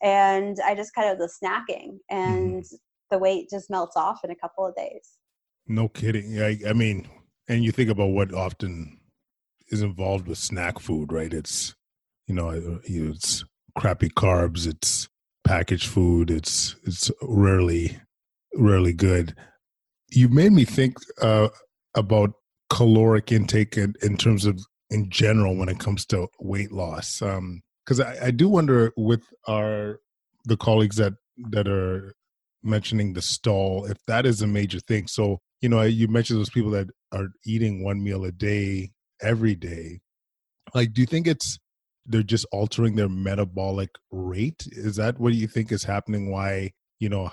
and 0.03 0.57
I 0.63 0.75
just 0.75 0.93
kind 0.93 1.09
of 1.09 1.17
the 1.17 1.29
snacking 1.41 1.97
mm-hmm. 2.11 2.15
and 2.15 2.63
mm-hmm. 2.63 2.75
the 3.09 3.17
weight 3.17 3.49
just 3.49 3.69
melts 3.69 3.95
off 3.95 4.19
in 4.23 4.29
a 4.29 4.35
couple 4.35 4.67
of 4.67 4.75
days. 4.75 5.17
No 5.65 5.87
kidding. 5.87 6.41
I, 6.41 6.59
I 6.67 6.73
mean, 6.73 7.07
and 7.47 7.63
you 7.63 7.71
think 7.71 7.89
about 7.89 8.09
what 8.09 8.33
often 8.33 8.99
is 9.69 9.81
involved 9.81 10.27
with 10.27 10.37
snack 10.37 10.79
food, 10.79 11.11
right? 11.11 11.33
It's 11.33 11.73
you 12.27 12.35
know, 12.35 12.79
it's 12.83 13.43
crappy 13.77 14.09
carbs, 14.09 14.67
it's 14.67 15.07
packaged 15.45 15.87
food, 15.87 16.29
it's 16.29 16.75
it's 16.83 17.09
rarely 17.21 17.97
rarely 18.55 18.93
good. 18.93 19.35
You 20.11 20.29
made 20.29 20.51
me 20.51 20.65
think 20.65 20.97
uh, 21.21 21.49
about 21.95 22.31
caloric 22.69 23.31
intake 23.31 23.77
in, 23.77 23.93
in 24.01 24.17
terms 24.17 24.45
of 24.45 24.59
in 24.89 25.09
general 25.09 25.55
when 25.55 25.69
it 25.69 25.79
comes 25.79 26.05
to 26.07 26.27
weight 26.39 26.71
loss. 26.71 27.21
Um, 27.21 27.61
because 27.85 27.99
I, 27.99 28.27
I 28.27 28.31
do 28.31 28.47
wonder 28.47 28.93
with 28.95 29.23
our 29.47 29.99
the 30.45 30.57
colleagues 30.57 30.97
that 30.97 31.13
that 31.49 31.67
are 31.67 32.13
mentioning 32.63 33.13
the 33.13 33.21
stall 33.21 33.85
if 33.85 33.97
that 34.07 34.25
is 34.25 34.41
a 34.41 34.47
major 34.47 34.79
thing 34.79 35.05
so 35.05 35.37
you 35.59 35.67
know 35.67 35.81
you 35.81 36.07
mentioned 36.07 36.39
those 36.39 36.49
people 36.49 36.71
that 36.71 36.87
are 37.11 37.27
eating 37.45 37.83
one 37.83 38.01
meal 38.01 38.23
a 38.23 38.31
day 38.31 38.89
every 39.21 39.53
day 39.53 39.99
like 40.73 40.93
do 40.93 41.01
you 41.01 41.07
think 41.07 41.27
it's 41.27 41.59
they're 42.05 42.23
just 42.23 42.45
altering 42.51 42.95
their 42.95 43.09
metabolic 43.09 43.89
rate. 44.11 44.67
Is 44.71 44.95
that 44.97 45.19
what 45.19 45.33
you 45.33 45.47
think 45.47 45.71
is 45.71 45.83
happening? 45.83 46.31
Why 46.31 46.71
you 46.99 47.09
know 47.09 47.31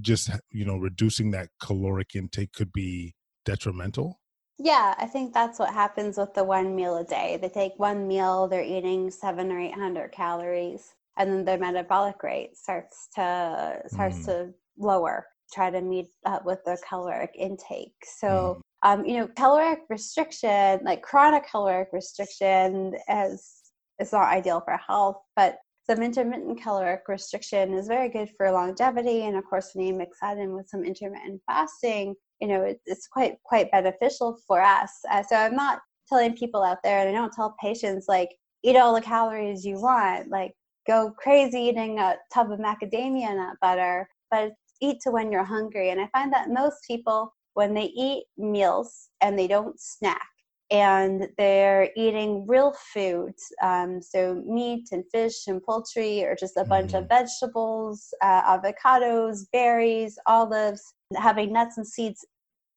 just 0.00 0.30
you 0.50 0.64
know 0.64 0.76
reducing 0.76 1.30
that 1.32 1.48
caloric 1.60 2.14
intake 2.14 2.52
could 2.52 2.72
be 2.72 3.14
detrimental? 3.44 4.20
Yeah, 4.58 4.94
I 4.98 5.06
think 5.06 5.32
that's 5.32 5.58
what 5.58 5.72
happens 5.72 6.18
with 6.18 6.34
the 6.34 6.44
one 6.44 6.76
meal 6.76 6.98
a 6.98 7.04
day. 7.04 7.38
They 7.40 7.48
take 7.48 7.72
one 7.78 8.06
meal, 8.06 8.46
they're 8.46 8.62
eating 8.62 9.10
seven 9.10 9.50
or 9.50 9.58
eight 9.58 9.74
hundred 9.74 10.12
calories, 10.12 10.94
and 11.16 11.30
then 11.32 11.44
their 11.44 11.58
metabolic 11.58 12.22
rate 12.22 12.56
starts 12.56 13.08
to 13.14 13.82
starts 13.86 14.18
mm. 14.18 14.24
to 14.26 14.54
lower. 14.78 15.26
Try 15.52 15.70
to 15.70 15.80
meet 15.80 16.08
up 16.26 16.44
with 16.44 16.64
their 16.64 16.78
caloric 16.88 17.32
intake. 17.36 17.94
So, 18.04 18.60
mm. 18.84 18.88
um, 18.88 19.04
you 19.04 19.18
know, 19.18 19.28
caloric 19.28 19.80
restriction, 19.88 20.80
like 20.84 21.02
chronic 21.02 21.50
caloric 21.50 21.88
restriction, 21.92 22.94
is 23.08 23.60
is 23.98 24.12
not 24.12 24.28
ideal 24.28 24.60
for 24.60 24.76
health, 24.76 25.22
but 25.36 25.58
some 25.88 26.02
intermittent 26.02 26.60
caloric 26.62 27.02
restriction 27.08 27.74
is 27.74 27.88
very 27.88 28.08
good 28.08 28.30
for 28.36 28.50
longevity. 28.50 29.22
And 29.22 29.36
of 29.36 29.44
course, 29.44 29.70
when 29.74 29.86
you 29.86 29.94
mix 29.94 30.18
that 30.20 30.38
in 30.38 30.52
with 30.54 30.68
some 30.68 30.84
intermittent 30.84 31.40
fasting, 31.46 32.14
you 32.40 32.48
know, 32.48 32.62
it, 32.62 32.80
it's 32.86 33.06
quite 33.06 33.36
quite 33.44 33.70
beneficial 33.70 34.38
for 34.46 34.62
us. 34.62 34.90
Uh, 35.10 35.22
so 35.22 35.36
I'm 35.36 35.56
not 35.56 35.80
telling 36.08 36.36
people 36.36 36.62
out 36.62 36.78
there, 36.82 37.00
and 37.00 37.08
I 37.08 37.12
don't 37.12 37.32
tell 37.32 37.54
patients 37.60 38.06
like 38.08 38.30
eat 38.62 38.76
all 38.76 38.94
the 38.94 39.00
calories 39.00 39.64
you 39.64 39.80
want, 39.80 40.28
like 40.30 40.52
go 40.86 41.12
crazy 41.16 41.60
eating 41.60 41.98
a 41.98 42.16
tub 42.32 42.50
of 42.50 42.58
macadamia 42.58 43.36
nut 43.36 43.56
butter, 43.60 44.08
but 44.30 44.52
eat 44.80 44.98
to 45.02 45.10
when 45.10 45.30
you're 45.30 45.44
hungry. 45.44 45.90
And 45.90 46.00
I 46.00 46.08
find 46.12 46.32
that 46.32 46.50
most 46.50 46.78
people, 46.86 47.32
when 47.54 47.74
they 47.74 47.86
eat 47.86 48.24
meals 48.36 49.08
and 49.20 49.38
they 49.38 49.46
don't 49.46 49.78
snack, 49.78 50.28
and 50.70 51.28
they're 51.36 51.90
eating 51.96 52.46
real 52.46 52.72
foods, 52.94 53.42
um, 53.62 54.00
so 54.00 54.42
meat 54.46 54.88
and 54.92 55.04
fish 55.12 55.46
and 55.48 55.62
poultry, 55.62 56.24
or 56.24 56.36
just 56.38 56.56
a 56.56 56.64
bunch 56.64 56.92
mm-hmm. 56.92 57.02
of 57.02 57.08
vegetables, 57.08 58.14
uh, 58.22 58.58
avocados, 58.58 59.40
berries, 59.52 60.18
olives, 60.26 60.82
having 61.16 61.52
nuts 61.52 61.76
and 61.76 61.86
seeds 61.86 62.24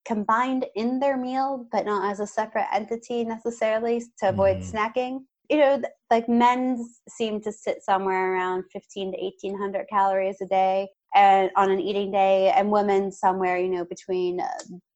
combined 0.06 0.66
in 0.76 1.00
their 1.00 1.18
meal, 1.18 1.68
but 1.72 1.86
not 1.86 2.12
as 2.12 2.20
a 2.20 2.28
separate 2.28 2.66
entity 2.74 3.24
necessarily 3.24 4.04
to 4.20 4.30
avoid 4.30 4.58
mm-hmm. 4.58 4.76
snacking. 4.76 5.20
You 5.50 5.58
know, 5.58 5.82
like 6.10 6.28
men 6.28 6.84
seem 7.10 7.42
to 7.42 7.52
sit 7.52 7.84
somewhere 7.84 8.34
around 8.34 8.64
15 8.72 9.12
to 9.12 9.18
1800 9.22 9.86
calories 9.90 10.38
a 10.42 10.48
day 10.48 10.88
and 11.14 11.52
on 11.56 11.70
an 11.70 11.80
eating 11.80 12.12
day, 12.12 12.52
and 12.56 12.72
women 12.72 13.12
somewhere, 13.12 13.58
you 13.58 13.70
know, 13.70 13.86
between 13.86 14.40
uh, 14.40 14.48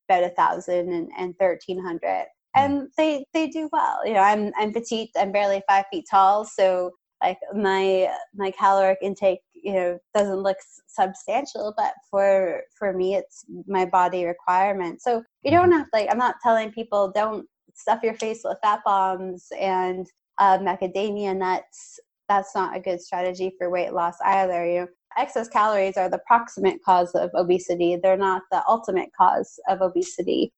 about 0.09 0.23
a 0.23 0.29
thousand 0.29 0.91
and, 0.91 1.09
and 1.17 1.35
1300 1.37 2.25
and 2.55 2.89
they 2.97 3.25
they 3.33 3.47
do 3.47 3.69
well. 3.71 4.05
You 4.05 4.13
know, 4.13 4.21
I'm 4.21 4.51
I'm 4.57 4.73
petite. 4.73 5.09
I'm 5.17 5.31
barely 5.31 5.61
five 5.67 5.85
feet 5.91 6.05
tall, 6.09 6.45
so 6.45 6.91
like 7.21 7.37
my 7.53 8.09
my 8.35 8.51
caloric 8.51 8.99
intake 9.01 9.39
you 9.53 9.73
know 9.73 9.97
doesn't 10.13 10.43
look 10.43 10.57
substantial 10.87 11.73
but 11.77 11.93
for 12.09 12.61
for 12.77 12.93
me 12.93 13.15
it's 13.15 13.45
my 13.67 13.85
body 13.85 14.25
requirement 14.25 15.01
so 15.01 15.23
you 15.43 15.51
don't 15.51 15.69
mm-hmm. 15.69 15.79
have 15.79 15.87
like 15.93 16.07
i'm 16.11 16.17
not 16.17 16.35
telling 16.43 16.71
people 16.71 17.11
don't 17.13 17.45
stuff 17.73 17.99
your 18.03 18.13
face 18.15 18.41
with 18.43 18.57
fat 18.63 18.79
bombs 18.85 19.47
and 19.59 20.07
uh, 20.39 20.57
macadamia 20.59 21.35
nuts 21.35 21.99
that's 22.29 22.53
not 22.55 22.75
a 22.75 22.79
good 22.79 23.01
strategy 23.01 23.51
for 23.57 23.69
weight 23.69 23.93
loss 23.93 24.15
either 24.25 24.65
you 24.65 24.79
know 24.81 24.87
excess 25.17 25.47
calories 25.47 25.97
are 25.97 26.09
the 26.09 26.21
proximate 26.27 26.79
cause 26.83 27.11
of 27.15 27.31
obesity 27.33 27.97
they're 28.01 28.17
not 28.17 28.43
the 28.51 28.61
ultimate 28.67 29.09
cause 29.17 29.59
of 29.67 29.81
obesity 29.81 30.51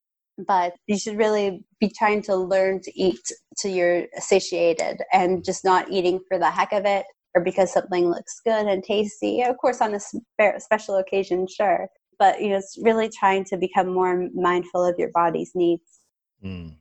but 0.48 0.74
you 0.88 0.98
should 0.98 1.18
really 1.18 1.64
be 1.80 1.90
trying 1.90 2.22
to 2.24 2.36
learn 2.36 2.82
to 2.82 3.00
eat 3.00 3.20
till 3.60 3.72
you're 3.72 4.06
satiated 4.18 5.02
and 5.12 5.44
just 5.44 5.66
not 5.66 5.90
eating 5.92 6.20
for 6.28 6.38
the 6.38 6.50
heck 6.50 6.72
of 6.72 6.86
it 6.86 7.06
or 7.36 7.44
because 7.44 7.72
something 7.72 8.10
looks 8.10 8.42
good 8.44 8.68
and 8.68 8.84
tasty. 8.84 9.42
Of 9.42 9.58
course, 9.58 9.82
on 9.82 9.94
a 9.94 10.60
special 10.60 10.96
occasion, 10.98 11.48
sure, 11.48 11.88
but 12.18 12.42
you 12.42 12.50
know, 12.50 12.58
it's 12.58 12.78
really 12.82 13.10
trying 13.10 13.46
to 13.46 13.58
become 13.58 13.88
more 13.94 14.28
mindful 14.34 14.86
of 14.86 14.96
your 14.98 15.12
body's 15.14 15.52
needs. 15.56 16.00
Mm. 16.44 16.76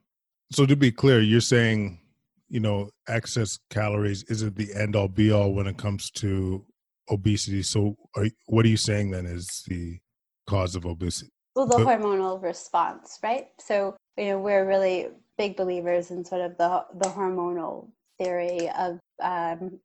So, 0.52 0.64
to 0.66 0.76
be 0.76 0.90
clear, 0.90 1.20
you're 1.20 1.40
saying, 1.40 2.00
you 2.48 2.60
know, 2.60 2.90
excess 3.06 3.58
calories 3.70 4.22
isn't 4.24 4.56
the 4.56 4.74
end 4.74 4.96
all 4.96 5.08
be 5.08 5.30
all 5.30 5.52
when 5.52 5.66
it 5.66 5.76
comes 5.76 6.10
to 6.12 6.64
obesity. 7.10 7.62
So, 7.62 7.96
are, 8.16 8.26
what 8.46 8.64
are 8.64 8.68
you 8.68 8.76
saying 8.76 9.10
then 9.10 9.26
is 9.26 9.64
the 9.66 9.98
cause 10.46 10.74
of 10.74 10.86
obesity? 10.86 11.30
Well 11.58 11.66
the 11.66 11.84
hormonal 11.84 12.40
response 12.40 13.18
right? 13.22 13.48
So 13.58 13.96
you 14.16 14.26
know 14.26 14.38
we're 14.38 14.66
really 14.66 15.08
big 15.36 15.56
believers 15.56 16.10
in 16.10 16.24
sort 16.24 16.40
of 16.40 16.56
the 16.56 16.84
the 16.94 17.08
hormonal 17.08 17.88
theory 18.18 18.70
of 18.78 18.98
um, 19.22 19.80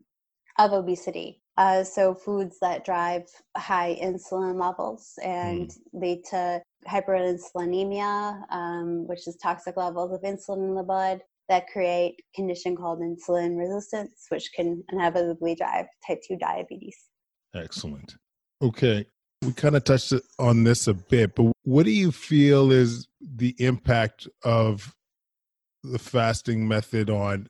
of 0.59 0.71
obesity. 0.71 1.41
Uh, 1.55 1.83
so 1.83 2.15
foods 2.15 2.57
that 2.61 2.83
drive 2.83 3.23
high 3.55 3.99
insulin 4.01 4.59
levels 4.59 5.13
and 5.23 5.69
mm. 5.69 5.77
lead 5.93 6.23
to 6.25 6.59
hyperinsulinemia 6.87 8.41
um, 8.51 9.07
which 9.07 9.27
is 9.27 9.35
toxic 9.35 9.77
levels 9.77 10.11
of 10.11 10.21
insulin 10.23 10.67
in 10.67 10.73
the 10.73 10.81
blood 10.81 11.21
that 11.49 11.67
create 11.67 12.19
condition 12.33 12.75
called 12.75 13.01
insulin 13.01 13.55
resistance 13.55 14.25
which 14.29 14.51
can 14.53 14.83
inevitably 14.91 15.53
drive 15.53 15.85
type 16.05 16.19
2 16.27 16.37
diabetes. 16.37 16.97
Excellent. 17.53 18.15
Okay 18.59 19.05
we 19.45 19.53
kind 19.53 19.75
of 19.75 19.83
touched 19.83 20.13
on 20.39 20.63
this 20.63 20.87
a 20.87 20.93
bit, 20.93 21.35
but 21.35 21.51
what 21.63 21.85
do 21.85 21.91
you 21.91 22.11
feel 22.11 22.71
is 22.71 23.07
the 23.21 23.55
impact 23.59 24.27
of 24.43 24.95
the 25.83 25.99
fasting 25.99 26.67
method 26.67 27.09
on 27.09 27.47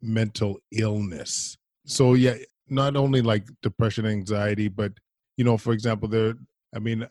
mental 0.00 0.58
illness? 0.72 1.56
So, 1.86 2.14
yeah, 2.14 2.36
not 2.68 2.96
only 2.96 3.22
like 3.22 3.44
depression, 3.62 4.06
anxiety, 4.06 4.68
but 4.68 4.92
you 5.36 5.44
know, 5.44 5.56
for 5.56 5.72
example, 5.72 6.08
there. 6.08 6.34
I 6.74 6.78
mean, 6.80 7.06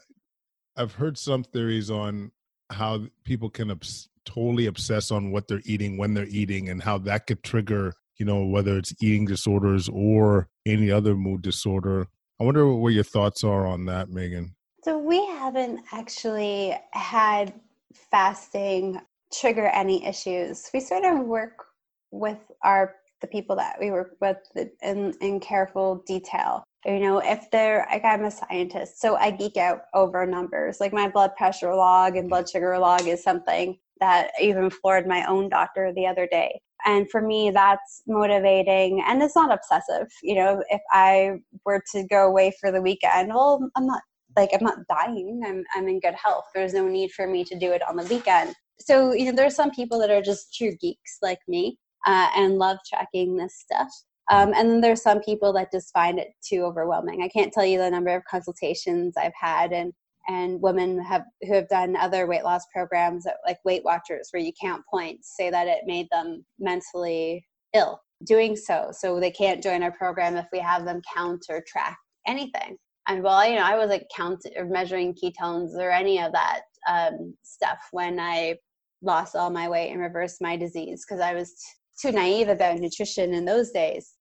I've 0.75 0.93
heard 0.93 1.17
some 1.17 1.43
theories 1.43 1.89
on 1.89 2.31
how 2.69 3.07
people 3.23 3.49
can 3.49 3.71
obs- 3.71 4.09
totally 4.25 4.67
obsess 4.67 5.09
on 5.09 5.31
what 5.31 5.47
they're 5.47 5.61
eating 5.65 5.97
when 5.97 6.13
they're 6.13 6.27
eating, 6.27 6.69
and 6.69 6.83
how 6.83 6.97
that 6.99 7.27
could 7.27 7.43
trigger, 7.43 7.93
you 8.17 8.25
know, 8.25 8.45
whether 8.45 8.77
it's 8.77 8.93
eating 9.01 9.25
disorders 9.25 9.89
or 9.89 10.49
any 10.65 10.91
other 10.91 11.15
mood 11.15 11.41
disorder. 11.41 12.07
I 12.39 12.43
wonder 12.43 12.71
what 12.71 12.93
your 12.93 13.03
thoughts 13.03 13.43
are 13.43 13.65
on 13.65 13.85
that, 13.85 14.09
Megan. 14.09 14.55
So 14.83 14.97
we 14.97 15.25
haven't 15.25 15.81
actually 15.91 16.75
had 16.91 17.53
fasting 17.93 19.01
trigger 19.33 19.67
any 19.67 20.05
issues. 20.05 20.69
We 20.73 20.79
sort 20.79 21.03
of 21.03 21.25
work 21.25 21.65
with 22.11 22.39
our 22.61 22.95
the 23.19 23.27
people 23.27 23.55
that 23.55 23.77
we 23.79 23.89
work 23.89 24.15
with 24.21 24.37
in, 24.83 25.11
in 25.21 25.39
careful 25.39 26.03
detail. 26.05 26.63
You 26.85 26.99
know, 26.99 27.17
if 27.17 27.49
they're 27.49 27.87
like 27.91 28.05
I'm 28.05 28.23
a 28.25 28.31
scientist, 28.31 29.01
so 29.01 29.15
I 29.15 29.31
geek 29.31 29.57
out 29.57 29.81
over 29.95 30.25
numbers. 30.27 30.79
Like 30.79 30.93
my 30.93 31.09
blood 31.09 31.35
pressure 31.35 31.73
log 31.73 32.15
and 32.15 32.27
mm. 32.27 32.29
blood 32.29 32.47
sugar 32.47 32.77
log 32.77 33.07
is 33.07 33.23
something 33.23 33.79
that 33.99 34.31
even 34.39 34.69
floored 34.69 35.07
my 35.07 35.25
own 35.25 35.49
doctor 35.49 35.91
the 35.91 36.05
other 36.05 36.27
day 36.27 36.61
and 36.85 37.09
for 37.09 37.21
me 37.21 37.51
that's 37.51 38.03
motivating 38.07 39.03
and 39.07 39.21
it's 39.21 39.35
not 39.35 39.51
obsessive 39.51 40.07
you 40.23 40.35
know 40.35 40.63
if 40.69 40.81
i 40.91 41.31
were 41.65 41.81
to 41.91 42.05
go 42.07 42.27
away 42.27 42.51
for 42.59 42.71
the 42.71 42.81
weekend 42.81 43.29
well 43.29 43.69
i'm 43.75 43.85
not 43.85 44.01
like 44.35 44.49
i'm 44.53 44.63
not 44.63 44.79
dying 44.89 45.41
i'm, 45.45 45.63
I'm 45.75 45.87
in 45.87 45.99
good 45.99 46.15
health 46.15 46.45
there's 46.53 46.73
no 46.73 46.87
need 46.87 47.11
for 47.11 47.27
me 47.27 47.43
to 47.45 47.57
do 47.57 47.71
it 47.71 47.81
on 47.87 47.95
the 47.95 48.03
weekend. 48.05 48.53
So 48.79 49.13
you 49.13 49.25
know 49.25 49.31
there's 49.31 49.55
some 49.55 49.71
people 49.71 49.99
that 49.99 50.11
are 50.11 50.21
just 50.21 50.53
true 50.55 50.75
geeks 50.79 51.17
like 51.21 51.39
me 51.47 51.79
uh, 52.05 52.29
and 52.35 52.59
love 52.59 52.77
tracking 52.87 53.35
this 53.35 53.55
stuff 53.57 53.89
um, 54.29 54.53
and 54.55 54.69
then 54.69 54.81
there's 54.81 55.01
some 55.01 55.21
people 55.21 55.53
that 55.53 55.71
just 55.71 55.93
find 55.93 56.19
it 56.19 56.33
too 56.47 56.63
overwhelming. 56.63 57.23
I 57.23 57.29
can't 57.29 57.53
tell 57.53 57.65
you 57.65 57.77
the 57.77 57.89
number 57.89 58.15
of 58.15 58.23
consultations 58.29 59.15
i've 59.17 59.31
had 59.39 59.71
and 59.71 59.93
and 60.27 60.61
women 60.61 61.01
have 61.03 61.23
who 61.41 61.53
have 61.53 61.69
done 61.69 61.95
other 61.95 62.27
weight 62.27 62.43
loss 62.43 62.63
programs 62.73 63.25
like 63.45 63.57
weight 63.63 63.83
watchers 63.83 64.29
where 64.31 64.41
you 64.41 64.51
count 64.61 64.83
points 64.89 65.35
say 65.37 65.49
that 65.49 65.67
it 65.67 65.79
made 65.85 66.07
them 66.11 66.45
mentally 66.59 67.45
ill 67.73 67.99
doing 68.25 68.55
so. 68.55 68.89
So 68.91 69.19
they 69.19 69.31
can't 69.31 69.63
join 69.63 69.83
our 69.83 69.91
program 69.91 70.35
if 70.35 70.47
we 70.51 70.59
have 70.59 70.85
them 70.85 71.01
count 71.15 71.45
or 71.49 71.63
track 71.67 71.97
anything. 72.27 72.77
And 73.07 73.23
well 73.23 73.47
you 73.47 73.55
know 73.55 73.63
i 73.63 73.77
wasn't 73.77 74.03
counting 74.13 74.51
or 74.57 74.65
measuring 74.65 75.15
ketones 75.15 75.73
or 75.75 75.91
any 75.91 76.19
of 76.19 76.33
that 76.33 76.61
um, 76.89 77.33
stuff 77.43 77.79
when 77.91 78.19
i 78.19 78.55
lost 79.01 79.35
all 79.35 79.49
my 79.49 79.69
weight 79.69 79.91
and 79.91 80.01
reversed 80.01 80.41
my 80.41 80.57
disease 80.57 81.05
because 81.07 81.21
i 81.21 81.33
was 81.33 81.51
t- 81.51 82.09
too 82.09 82.11
naive 82.13 82.49
about 82.49 82.79
nutrition 82.79 83.33
in 83.33 83.45
those 83.45 83.71
days. 83.71 84.15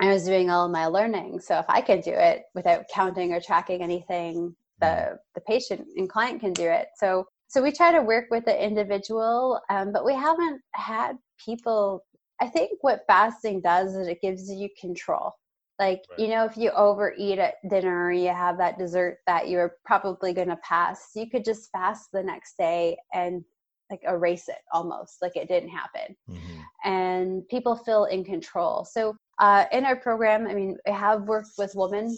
I 0.00 0.12
was 0.12 0.24
doing 0.24 0.50
all 0.50 0.68
my 0.68 0.84
learning. 0.84 1.40
So 1.40 1.58
if 1.58 1.64
i 1.70 1.80
can 1.80 2.02
do 2.02 2.12
it 2.12 2.42
without 2.54 2.84
counting 2.92 3.32
or 3.32 3.40
tracking 3.40 3.80
anything 3.80 4.54
the 4.80 5.18
the 5.34 5.40
patient 5.42 5.86
and 5.96 6.08
client 6.08 6.40
can 6.40 6.52
do 6.52 6.68
it. 6.68 6.88
So 6.96 7.26
so 7.48 7.62
we 7.62 7.72
try 7.72 7.92
to 7.92 8.02
work 8.02 8.26
with 8.30 8.44
the 8.44 8.64
individual 8.64 9.60
um, 9.70 9.92
but 9.92 10.04
we 10.04 10.14
haven't 10.14 10.60
had 10.74 11.16
people 11.44 12.04
i 12.40 12.46
think 12.46 12.70
what 12.80 13.04
fasting 13.06 13.60
does 13.60 13.94
is 13.94 14.08
it 14.08 14.20
gives 14.20 14.50
you 14.50 14.68
control. 14.80 15.32
Like 15.78 16.02
right. 16.10 16.20
you 16.20 16.28
know 16.28 16.44
if 16.44 16.56
you 16.56 16.70
overeat 16.70 17.38
at 17.38 17.54
dinner 17.68 18.06
or 18.06 18.12
you 18.12 18.28
have 18.28 18.58
that 18.58 18.78
dessert 18.78 19.18
that 19.26 19.48
you're 19.48 19.74
probably 19.84 20.32
going 20.32 20.48
to 20.48 20.56
pass 20.56 21.10
you 21.14 21.28
could 21.28 21.44
just 21.44 21.70
fast 21.70 22.08
the 22.12 22.22
next 22.22 22.56
day 22.58 22.96
and 23.12 23.44
like 23.90 24.00
erase 24.04 24.48
it 24.48 24.58
almost 24.72 25.18
like 25.22 25.36
it 25.36 25.48
didn't 25.48 25.68
happen. 25.68 26.16
Mm-hmm. 26.28 26.60
and 26.84 27.48
people 27.48 27.76
feel 27.76 28.06
in 28.06 28.24
control. 28.24 28.84
So 28.84 29.14
uh, 29.38 29.66
in 29.70 29.84
our 29.84 29.96
program 29.96 30.46
i 30.46 30.54
mean 30.54 30.76
i 30.86 30.90
have 30.90 31.22
worked 31.22 31.52
with 31.58 31.72
women 31.74 32.16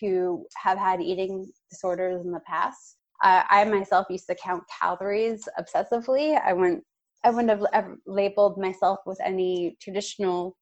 who 0.00 0.46
have 0.56 0.78
had 0.78 1.00
eating 1.00 1.50
disorders 1.70 2.24
in 2.24 2.32
the 2.32 2.40
past. 2.46 2.96
Uh, 3.22 3.42
i 3.48 3.64
myself 3.64 4.06
used 4.10 4.26
to 4.26 4.34
count 4.34 4.62
calories 4.80 5.48
obsessively. 5.58 6.40
I 6.40 6.52
wouldn't 6.52 6.84
i 7.24 7.30
wouldn't 7.30 7.68
have 7.72 7.86
labeled 8.06 8.58
myself 8.58 8.98
with 9.06 9.18
any 9.24 9.76
traditional 9.80 10.56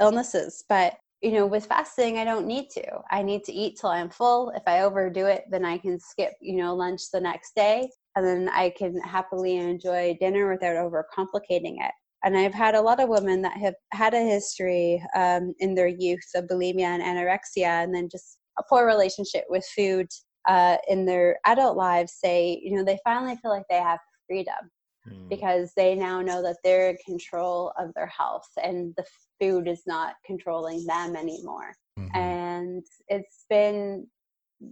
illnesses 0.00 0.64
but 0.68 0.94
you 1.22 1.32
know 1.32 1.46
with 1.46 1.66
fasting 1.66 2.18
i 2.18 2.24
don't 2.24 2.46
need 2.46 2.70
to. 2.70 2.84
I 3.10 3.22
need 3.22 3.44
to 3.44 3.52
eat 3.52 3.78
till 3.80 3.90
i'm 3.90 4.10
full. 4.10 4.50
If 4.50 4.62
i 4.66 4.80
overdo 4.80 5.26
it 5.26 5.44
then 5.50 5.64
i 5.64 5.78
can 5.78 5.98
skip 6.00 6.32
you 6.40 6.56
know 6.56 6.74
lunch 6.74 7.02
the 7.12 7.20
next 7.20 7.54
day 7.54 7.88
and 8.16 8.26
then 8.26 8.48
i 8.52 8.70
can 8.70 9.00
happily 9.00 9.56
enjoy 9.56 10.16
dinner 10.20 10.50
without 10.50 10.76
overcomplicating 10.76 11.76
it. 11.86 11.92
And 12.24 12.36
i've 12.36 12.54
had 12.54 12.74
a 12.74 12.80
lot 12.80 13.00
of 13.00 13.08
women 13.08 13.42
that 13.42 13.56
have 13.58 13.74
had 13.92 14.14
a 14.14 14.22
history 14.22 15.02
um, 15.14 15.54
in 15.60 15.74
their 15.74 15.88
youth 15.88 16.28
of 16.34 16.46
bulimia 16.46 16.98
and 16.98 17.02
anorexia 17.02 17.84
and 17.84 17.94
then 17.94 18.08
just 18.08 18.37
a 18.58 18.62
poor 18.68 18.86
relationship 18.86 19.44
with 19.48 19.64
food 19.76 20.06
uh, 20.48 20.76
in 20.88 21.04
their 21.04 21.38
adult 21.46 21.76
lives 21.76 22.12
say 22.12 22.60
you 22.62 22.74
know 22.74 22.84
they 22.84 22.98
finally 23.04 23.36
feel 23.36 23.50
like 23.50 23.66
they 23.68 23.76
have 23.76 24.00
freedom 24.26 24.70
Mm-hmm. 25.08 25.28
because 25.30 25.72
they 25.76 25.94
now 25.94 26.20
know 26.20 26.42
that 26.42 26.56
they're 26.62 26.90
in 26.90 26.96
control 27.06 27.72
of 27.78 27.92
their 27.94 28.06
health 28.06 28.48
and 28.62 28.94
the 28.96 29.04
food 29.40 29.68
is 29.68 29.82
not 29.86 30.14
controlling 30.26 30.84
them 30.86 31.16
anymore. 31.16 31.74
Mhm. 31.98 32.10
And 32.14 32.84
it's 33.08 33.46
been 33.48 34.06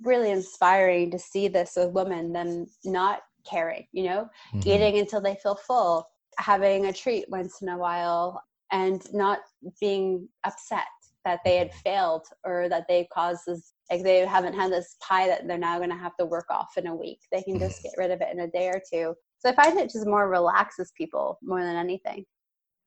really 0.03 0.31
inspiring 0.31 1.11
to 1.13 1.19
see 1.19 1.49
this 1.49 1.75
with 1.77 1.93
women, 1.93 2.33
them 2.33 2.67
not 2.85 3.21
caring, 3.49 3.87
you 3.93 4.05
know, 4.05 4.29
Mhm. 4.55 4.67
eating 4.67 4.99
until 4.99 5.21
they 5.21 5.37
feel 5.37 5.55
full, 5.55 6.07
having 6.39 6.87
a 6.87 6.93
treat 6.93 7.29
once 7.31 7.63
in 7.63 7.69
a 7.69 7.79
while, 7.79 8.43
and 8.73 9.03
not 9.15 9.41
being 9.81 10.29
upset 10.45 10.89
that 11.25 11.41
they 11.45 11.57
had 11.57 11.73
failed 11.73 12.27
or 12.45 12.69
that 12.69 12.87
they 12.89 13.07
caused 13.13 13.43
this 13.47 13.73
like 13.91 14.03
they 14.03 14.27
haven't 14.27 14.55
had 14.55 14.71
this 14.73 14.97
pie 15.01 15.27
that 15.29 15.47
they're 15.47 15.59
now 15.59 15.79
going 15.79 15.91
to 15.91 15.97
have 15.97 16.17
to 16.17 16.27
work 16.27 16.47
off 16.51 16.71
in 16.77 16.87
a 16.87 16.95
week 16.95 17.19
they 17.33 17.43
can 17.43 17.59
just 17.59 17.83
get 17.83 17.93
rid 17.97 18.11
of 18.11 18.21
it 18.21 18.29
in 18.33 18.41
a 18.41 18.49
day 18.49 18.69
or 18.69 18.81
two 18.93 19.15
so 19.39 19.51
i 19.51 19.55
find 19.55 19.79
it 19.79 19.91
just 19.91 20.07
more 20.07 20.29
relaxes 20.29 20.93
people 20.97 21.39
more 21.43 21.63
than 21.63 21.77
anything 21.77 22.25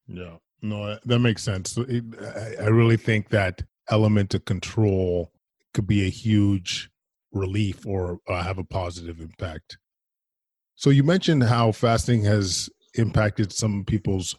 Yeah, 0.08 0.38
no, 0.62 0.98
that 1.06 1.20
makes 1.20 1.44
sense. 1.44 1.78
It, 1.78 2.04
I, 2.20 2.64
I 2.64 2.68
really 2.68 2.98
think 2.98 3.30
that 3.30 3.62
element 3.90 4.34
of 4.34 4.46
control 4.46 5.32
could 5.74 5.88
be 5.88 6.06
a 6.06 6.10
huge 6.10 6.90
relief 7.32 7.86
or 7.86 8.20
uh, 8.28 8.44
have 8.44 8.58
a 8.58 8.64
positive 8.64 9.20
impact. 9.20 9.78
So 10.76 10.90
you 10.90 11.04
mentioned 11.04 11.44
how 11.44 11.72
fasting 11.72 12.24
has 12.24 12.70
impacted 12.96 13.54
some 13.54 13.86
people's 13.86 14.36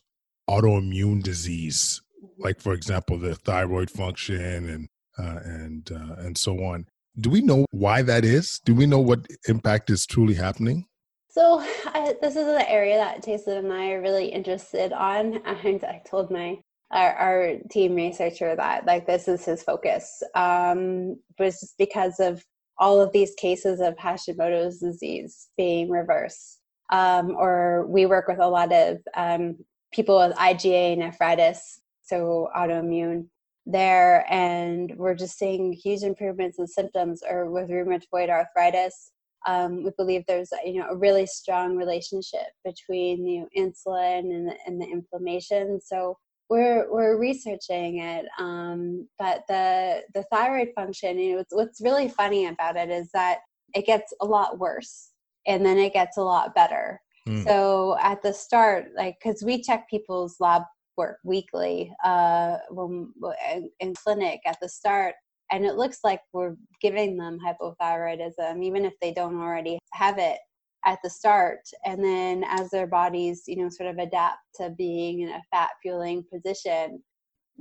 autoimmune 0.49 1.23
disease, 1.23 2.03
like 2.39 2.61
for 2.61 2.73
example, 2.73 3.19
the 3.19 3.37
thyroid 3.37 3.91
function 3.91 4.69
and 4.69 4.89
uh, 5.21 5.41
and 5.45 5.91
uh, 5.93 6.15
and 6.19 6.37
so 6.37 6.65
on. 6.65 6.87
Do 7.19 7.31
we 7.31 7.41
know 7.41 7.67
why 7.71 8.03
that 8.03 8.25
is? 8.25 8.61
Do 8.65 8.75
we 8.75 8.87
know 8.87 9.01
what 9.01 9.27
impact 9.49 9.91
is 9.91 10.07
truly 10.07 10.35
happening? 10.35 10.87
So 11.29 11.61
I, 11.87 12.15
this 12.21 12.37
is 12.37 12.47
an 12.47 12.63
area 12.67 12.97
that 12.97 13.25
Jason 13.25 13.59
and 13.59 13.73
I 13.73 13.93
are 13.93 14.01
really 14.01 14.27
interested 14.27 14.93
on, 14.93 15.37
and 15.45 15.85
I 15.85 16.03
told 16.09 16.31
my 16.31 16.59
our, 16.91 17.13
our 17.15 17.57
team 17.71 17.95
researcher 17.95 18.57
that 18.57 18.85
like 18.85 19.07
this 19.07 19.29
is 19.29 19.45
his 19.45 19.63
focus, 19.63 20.23
um, 20.35 21.17
was 21.39 21.61
just 21.61 21.79
because 21.79 22.19
of 22.19 22.45
all 22.79 23.01
of 23.01 23.13
these 23.13 23.35
cases 23.35 23.81
of 23.81 23.95
Hashimoto's 23.97 24.81
disease 24.81 25.49
being 25.57 25.91
reversed. 25.91 26.59
Um, 26.91 27.37
or 27.37 27.87
we 27.87 28.07
work 28.07 28.27
with 28.27 28.41
a 28.41 28.49
lot 28.49 28.73
of 28.73 28.99
um, 29.15 29.59
people 29.93 30.19
with 30.19 30.37
IgA 30.37 30.99
nephritis, 30.99 31.81
so 32.03 32.49
autoimmune 32.57 33.27
there, 33.67 34.25
and 34.33 34.93
we're 34.97 35.15
just 35.15 35.39
seeing 35.39 35.73
huge 35.73 36.03
improvements 36.03 36.59
in 36.59 36.67
symptoms. 36.67 37.23
Or 37.29 37.51
with 37.51 37.71
rheumatoid 37.71 38.31
arthritis, 38.31 39.13
um, 39.47 39.85
we 39.85 39.91
believe 39.97 40.25
there's 40.27 40.51
you 40.65 40.81
know 40.81 40.89
a 40.91 40.97
really 40.97 41.27
strong 41.27 41.77
relationship 41.77 42.49
between 42.65 43.27
you 43.27 43.41
know, 43.41 43.49
insulin 43.57 44.35
and 44.35 44.49
the, 44.49 44.57
and 44.67 44.81
the 44.81 44.87
inflammation. 44.87 45.81
So 45.81 46.17
we're 46.49 46.91
we're 46.93 47.17
researching 47.17 48.01
it, 48.01 48.27
um, 48.39 49.09
but 49.19 49.45
the 49.49 50.03
the 50.15 50.25
thyroid 50.25 50.71
function, 50.75 51.19
you 51.19 51.33
know, 51.33 51.39
what's, 51.39 51.55
what's 51.55 51.81
really 51.81 52.09
funny 52.09 52.47
about 52.47 52.77
it 52.77 52.91
is 52.91 53.09
that 53.15 53.39
it 53.75 53.87
gets 53.87 54.13
a 54.21 54.27
lot 54.27 54.59
worse 54.59 55.11
and 55.47 55.65
then 55.65 55.79
it 55.79 55.93
gets 55.93 56.17
a 56.17 56.23
lot 56.23 56.55
better. 56.55 57.01
Mm. 57.29 57.45
So 57.45 57.97
at 58.03 58.23
the 58.23 58.33
start, 58.33 58.89
like 58.97 59.17
because 59.23 59.43
we 59.43 59.63
check 59.63 59.89
people's 59.89 60.37
lab 60.41 60.63
work 60.97 61.19
weekly 61.25 61.93
uh, 62.05 62.57
when, 62.71 63.13
in, 63.53 63.71
in 63.81 63.95
clinic 63.95 64.41
at 64.47 64.59
the 64.61 64.69
start, 64.69 65.15
and 65.51 65.65
it 65.65 65.77
looks 65.77 65.99
like 66.05 66.21
we're 66.33 66.55
giving 66.81 67.17
them 67.17 67.39
hypothyroidism 67.45 68.63
even 68.63 68.85
if 68.85 68.95
they 69.01 69.13
don't 69.13 69.41
already 69.41 69.79
have 69.93 70.19
it 70.19 70.39
at 70.87 70.99
the 71.05 71.11
start. 71.11 71.61
And 71.85 72.03
then 72.03 72.45
as 72.47 72.71
their 72.71 72.87
bodies 72.87 73.43
you 73.47 73.57
know 73.57 73.69
sort 73.69 73.91
of 73.91 73.99
adapt 73.99 74.39
to 74.57 74.71
being 74.71 75.21
in 75.21 75.31
a 75.31 75.43
fat 75.51 75.71
fueling 75.83 76.25
position 76.33 77.03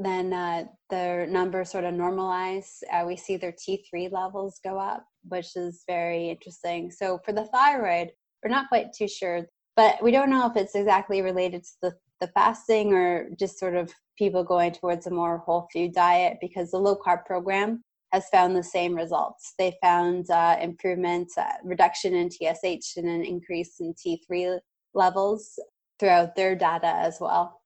then 0.01 0.31
uh, 0.31 0.63
their 0.89 1.27
numbers 1.27 1.69
sort 1.69 1.83
of 1.83 1.93
normalize. 1.93 2.77
Uh, 2.93 3.03
we 3.05 3.17
see 3.17 3.35
their 3.35 3.51
t3 3.51 4.11
levels 4.11 4.59
go 4.63 4.79
up 4.79 5.05
which 5.27 5.55
is 5.55 5.83
very 5.87 6.29
interesting. 6.29 6.89
So 6.91 7.19
for 7.25 7.33
the 7.33 7.45
thyroid 7.45 8.11
we're 8.43 8.51
not 8.51 8.69
quite 8.69 8.93
too 8.93 9.07
sure 9.07 9.45
but 9.75 10.01
we 10.03 10.11
don't 10.11 10.29
know 10.29 10.45
if 10.45 10.57
it's 10.57 10.75
exactly 10.75 11.21
related 11.21 11.63
to 11.63 11.69
the, 11.81 11.93
the 12.19 12.27
fasting 12.27 12.93
or 12.93 13.29
just 13.39 13.59
sort 13.59 13.75
of 13.75 13.93
people 14.17 14.43
going 14.43 14.71
towards 14.71 15.07
a 15.07 15.11
more 15.11 15.37
whole 15.39 15.67
food 15.71 15.93
diet 15.93 16.37
because 16.41 16.71
the 16.71 16.77
low 16.77 16.95
carb 16.95 17.25
program 17.25 17.83
has 18.11 18.27
found 18.29 18.55
the 18.55 18.63
same 18.63 18.95
results. 18.95 19.53
They 19.57 19.77
found 19.81 20.29
uh, 20.29 20.57
improvements, 20.61 21.37
uh, 21.37 21.53
reduction 21.63 22.15
in 22.15 22.29
TSH, 22.29 22.97
and 22.97 23.07
an 23.07 23.23
increase 23.23 23.79
in 23.79 23.93
T3 23.93 24.59
levels 24.93 25.59
throughout 25.99 26.35
their 26.35 26.55
data 26.55 26.87
as 26.87 27.19
well. 27.19 27.61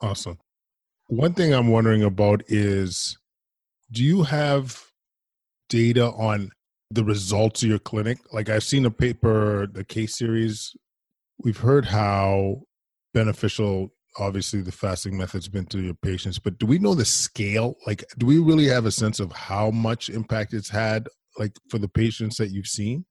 Awesome. 0.00 0.38
One 1.08 1.34
thing 1.34 1.54
I'm 1.54 1.68
wondering 1.68 2.02
about 2.02 2.42
is 2.48 3.16
do 3.90 4.02
you 4.02 4.24
have 4.24 4.82
data 5.68 6.10
on 6.10 6.50
the 6.90 7.04
results 7.04 7.62
of 7.62 7.68
your 7.68 7.78
clinic? 7.78 8.18
Like 8.32 8.48
I've 8.48 8.64
seen 8.64 8.84
a 8.84 8.90
paper, 8.90 9.66
the 9.66 9.84
case 9.84 10.16
series, 10.18 10.76
we've 11.38 11.58
heard 11.58 11.86
how 11.86 12.62
beneficial 13.14 13.92
obviously 14.18 14.62
the 14.62 14.72
fasting 14.72 15.16
method's 15.16 15.48
been 15.48 15.66
to 15.66 15.80
your 15.80 15.94
patients, 15.94 16.38
but 16.38 16.58
do 16.58 16.66
we 16.66 16.78
know 16.78 16.94
the 16.94 17.04
scale? 17.04 17.76
Like 17.86 18.04
do 18.18 18.26
we 18.26 18.38
really 18.38 18.66
have 18.66 18.86
a 18.86 18.90
sense 18.90 19.20
of 19.20 19.32
how 19.32 19.70
much 19.70 20.08
impact 20.08 20.54
it's 20.54 20.70
had 20.70 21.08
like 21.38 21.52
for 21.70 21.78
the 21.78 21.88
patients 21.88 22.36
that 22.36 22.50
you've 22.50 22.66
seen? 22.66 23.04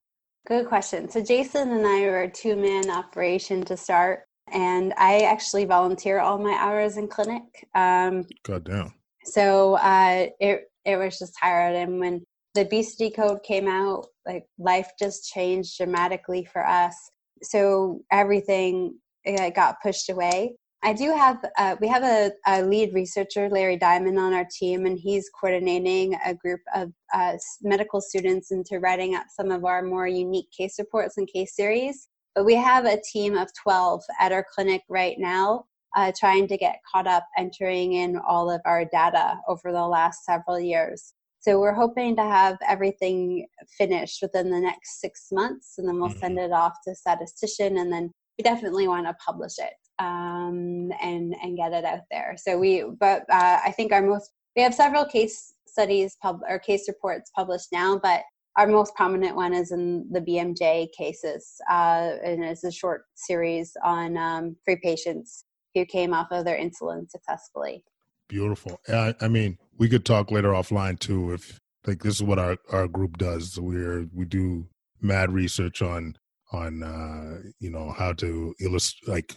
Good 0.46 0.66
question. 0.66 1.08
So 1.10 1.22
Jason 1.22 1.70
and 1.70 1.86
I 1.86 2.02
were 2.02 2.22
a 2.22 2.30
two-man 2.30 2.88
operation 2.88 3.64
to 3.64 3.76
start, 3.76 4.20
and 4.52 4.94
I 4.96 5.22
actually 5.22 5.64
volunteer 5.64 6.20
all 6.20 6.38
my 6.38 6.52
hours 6.52 6.96
in 6.96 7.08
clinic. 7.08 7.42
Um, 7.74 8.24
God 8.44 8.64
damn. 8.64 8.94
so 9.24 9.74
uh, 9.74 10.26
it 10.38 10.70
it 10.84 10.96
was 10.96 11.18
just 11.18 11.34
hard, 11.40 11.74
and 11.74 11.98
when 11.98 12.24
the 12.54 12.60
obesity 12.62 13.10
code 13.10 13.42
came 13.42 13.66
out, 13.66 14.06
like 14.24 14.44
life 14.58 14.90
just 14.98 15.30
changed 15.32 15.76
dramatically 15.76 16.44
for 16.44 16.66
us. 16.66 16.94
So 17.42 18.02
everything 18.12 18.98
uh, 19.26 19.50
got 19.50 19.82
pushed 19.82 20.08
away. 20.10 20.54
I 20.86 20.92
do 20.92 21.12
have 21.16 21.44
uh, 21.58 21.74
we 21.80 21.88
have 21.88 22.04
a, 22.04 22.30
a, 22.46 22.62
lead 22.62 22.94
researcher, 22.94 23.48
Larry 23.48 23.76
Diamond, 23.76 24.20
on 24.20 24.32
our 24.32 24.46
team, 24.48 24.86
and 24.86 24.96
he's 24.96 25.28
coordinating 25.30 26.16
a 26.24 26.32
group 26.32 26.60
of 26.76 26.92
uh, 27.12 27.32
medical 27.60 28.00
students 28.00 28.52
into 28.52 28.78
writing 28.78 29.16
up 29.16 29.26
some 29.28 29.50
of 29.50 29.64
our 29.64 29.82
more 29.82 30.06
unique 30.06 30.48
case 30.56 30.76
reports 30.78 31.16
and 31.16 31.26
case 31.26 31.56
series. 31.56 32.06
But 32.36 32.44
we 32.44 32.54
have 32.54 32.84
a 32.84 33.00
team 33.12 33.36
of 33.36 33.48
12 33.64 34.00
at 34.20 34.30
our 34.30 34.46
clinic 34.54 34.82
right 34.88 35.16
now, 35.18 35.64
uh, 35.96 36.12
trying 36.16 36.46
to 36.46 36.56
get 36.56 36.78
caught 36.94 37.08
up, 37.08 37.26
entering 37.36 37.94
in 37.94 38.16
all 38.18 38.48
of 38.48 38.60
our 38.64 38.84
data 38.84 39.40
over 39.48 39.72
the 39.72 39.88
last 39.88 40.24
several 40.24 40.60
years. 40.60 41.14
So 41.40 41.58
we're 41.58 41.74
hoping 41.74 42.14
to 42.14 42.22
have 42.22 42.58
everything 42.64 43.48
finished 43.76 44.20
within 44.22 44.52
the 44.52 44.60
next 44.60 45.00
six 45.00 45.30
months, 45.32 45.78
and 45.78 45.88
then 45.88 45.98
we'll 45.98 46.10
send 46.10 46.38
it 46.38 46.52
off 46.52 46.74
to 46.86 46.94
statistician, 46.94 47.78
and 47.78 47.92
then 47.92 48.12
we 48.38 48.44
definitely 48.44 48.86
want 48.86 49.08
to 49.08 49.14
publish 49.14 49.58
it 49.58 49.72
um, 49.98 50.92
and 51.02 51.34
and 51.42 51.56
get 51.56 51.72
it 51.72 51.84
out 51.84 52.00
there. 52.10 52.36
So 52.38 52.58
we, 52.58 52.84
but 52.98 53.22
uh, 53.30 53.58
I 53.64 53.72
think 53.76 53.92
our 53.92 54.02
most 54.02 54.30
we 54.54 54.62
have 54.62 54.74
several 54.74 55.04
case 55.04 55.54
studies 55.66 56.16
pub 56.22 56.40
or 56.48 56.58
case 56.58 56.88
reports 56.88 57.30
published 57.34 57.68
now, 57.72 57.98
but 57.98 58.22
our 58.56 58.66
most 58.66 58.94
prominent 58.94 59.36
one 59.36 59.52
is 59.52 59.70
in 59.70 60.06
the 60.10 60.20
BMJ 60.20 60.88
cases, 60.92 61.60
uh, 61.70 62.12
and 62.24 62.42
it's 62.42 62.64
a 62.64 62.72
short 62.72 63.04
series 63.14 63.76
on 63.84 64.16
um, 64.16 64.56
three 64.64 64.80
patients 64.82 65.44
who 65.74 65.84
came 65.84 66.14
off 66.14 66.28
of 66.30 66.46
their 66.46 66.58
insulin 66.58 67.10
successfully. 67.10 67.84
Beautiful. 68.28 68.80
I, 68.88 69.14
I 69.20 69.28
mean, 69.28 69.58
we 69.76 69.88
could 69.88 70.06
talk 70.06 70.30
later 70.30 70.50
offline 70.52 70.98
too. 70.98 71.34
If 71.34 71.60
like 71.86 72.02
this 72.02 72.16
is 72.16 72.22
what 72.22 72.38
our 72.38 72.56
our 72.70 72.88
group 72.88 73.18
does. 73.18 73.58
We're 73.60 74.06
we 74.12 74.24
do 74.24 74.66
mad 75.00 75.32
research 75.32 75.82
on 75.82 76.16
on 76.52 76.82
uh, 76.82 77.50
you 77.60 77.70
know 77.70 77.92
how 77.96 78.12
to 78.14 78.54
illustrate. 78.60 79.08
Like, 79.08 79.36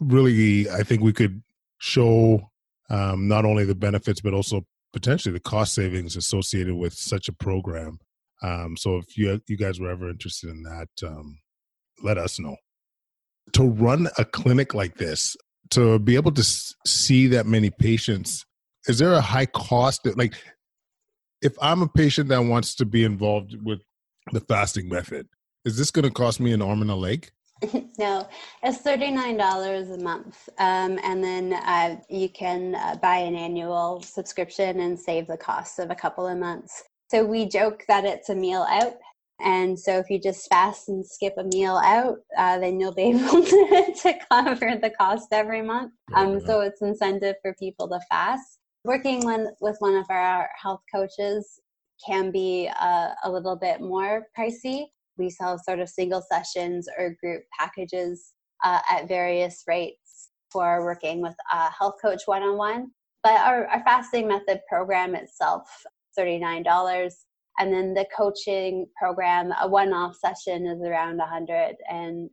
really, 0.00 0.68
I 0.70 0.82
think 0.82 1.02
we 1.02 1.12
could 1.12 1.42
show 1.78 2.50
um, 2.90 3.28
not 3.28 3.44
only 3.44 3.64
the 3.64 3.74
benefits 3.74 4.20
but 4.20 4.34
also 4.34 4.66
potentially 4.92 5.32
the 5.32 5.40
cost 5.40 5.74
savings 5.74 6.16
associated 6.16 6.74
with 6.74 6.94
such 6.94 7.28
a 7.28 7.32
program. 7.32 7.98
Um, 8.42 8.76
so 8.76 8.96
if 8.96 9.16
you 9.16 9.40
you 9.48 9.56
guys 9.56 9.80
were 9.80 9.90
ever 9.90 10.08
interested 10.08 10.50
in 10.50 10.62
that, 10.62 10.88
um, 11.06 11.40
let 12.02 12.18
us 12.18 12.38
know. 12.38 12.56
To 13.52 13.64
run 13.64 14.08
a 14.18 14.24
clinic 14.24 14.74
like 14.74 14.96
this, 14.96 15.36
to 15.70 15.98
be 15.98 16.14
able 16.14 16.32
to 16.32 16.44
see 16.86 17.26
that 17.28 17.46
many 17.46 17.70
patients, 17.70 18.44
is 18.86 18.98
there 18.98 19.12
a 19.12 19.20
high 19.20 19.46
cost? 19.46 20.04
That, 20.04 20.16
like, 20.16 20.34
if 21.42 21.56
I'm 21.60 21.82
a 21.82 21.88
patient 21.88 22.28
that 22.28 22.42
wants 22.42 22.74
to 22.76 22.84
be 22.84 23.04
involved 23.04 23.56
with 23.62 23.80
the 24.32 24.40
fasting 24.40 24.88
method, 24.88 25.26
is 25.64 25.76
this 25.76 25.90
going 25.90 26.04
to 26.04 26.10
cost 26.10 26.40
me 26.40 26.52
an 26.52 26.62
arm 26.62 26.82
and 26.82 26.90
a 26.90 26.94
leg? 26.94 27.30
no, 27.98 28.28
it's 28.62 28.78
$39 28.82 29.94
a 29.94 30.02
month. 30.02 30.48
Um, 30.58 30.98
and 31.02 31.22
then 31.22 31.54
uh, 31.54 31.96
you 32.08 32.28
can 32.28 32.74
uh, 32.74 32.96
buy 33.02 33.16
an 33.16 33.34
annual 33.34 34.02
subscription 34.02 34.80
and 34.80 34.98
save 34.98 35.26
the 35.26 35.36
cost 35.36 35.78
of 35.78 35.90
a 35.90 35.94
couple 35.94 36.26
of 36.26 36.38
months. 36.38 36.84
So 37.10 37.24
we 37.24 37.46
joke 37.48 37.84
that 37.88 38.04
it's 38.04 38.28
a 38.28 38.34
meal 38.34 38.66
out. 38.68 38.94
And 39.40 39.78
so 39.78 39.98
if 39.98 40.10
you 40.10 40.20
just 40.20 40.48
fast 40.48 40.88
and 40.88 41.04
skip 41.04 41.34
a 41.38 41.44
meal 41.44 41.80
out, 41.84 42.18
uh, 42.36 42.58
then 42.58 42.78
you'll 42.78 42.94
be 42.94 43.02
able 43.10 43.42
to, 43.44 43.92
to 44.02 44.14
cover 44.30 44.76
the 44.80 44.90
cost 44.90 45.28
every 45.32 45.62
month. 45.62 45.92
Um, 46.14 46.40
so 46.40 46.60
it's 46.60 46.82
incentive 46.82 47.36
for 47.42 47.54
people 47.54 47.88
to 47.88 48.00
fast. 48.08 48.58
Working 48.84 49.24
one, 49.24 49.48
with 49.60 49.76
one 49.80 49.94
of 49.94 50.06
our 50.10 50.48
health 50.60 50.82
coaches 50.92 51.60
can 52.04 52.30
be 52.30 52.70
uh, 52.80 53.10
a 53.24 53.30
little 53.30 53.56
bit 53.56 53.80
more 53.80 54.26
pricey 54.36 54.86
we 55.18 55.30
sell 55.30 55.58
sort 55.58 55.80
of 55.80 55.88
single 55.88 56.22
sessions 56.22 56.88
or 56.98 57.16
group 57.22 57.42
packages 57.58 58.32
uh, 58.64 58.80
at 58.90 59.08
various 59.08 59.64
rates 59.66 60.30
for 60.50 60.84
working 60.84 61.20
with 61.20 61.34
a 61.52 61.70
health 61.70 61.96
coach 62.00 62.22
one 62.26 62.42
on 62.42 62.56
one. 62.56 62.90
But 63.22 63.40
our, 63.40 63.66
our 63.66 63.82
fasting 63.84 64.28
method 64.28 64.60
program 64.68 65.14
itself, 65.14 65.68
$39. 66.18 67.12
And 67.58 67.72
then 67.72 67.92
the 67.92 68.06
coaching 68.16 68.86
program, 69.00 69.52
a 69.60 69.68
one 69.68 69.92
off 69.92 70.16
session 70.16 70.66
is 70.66 70.80
around 70.80 71.20
$150. 71.20 72.28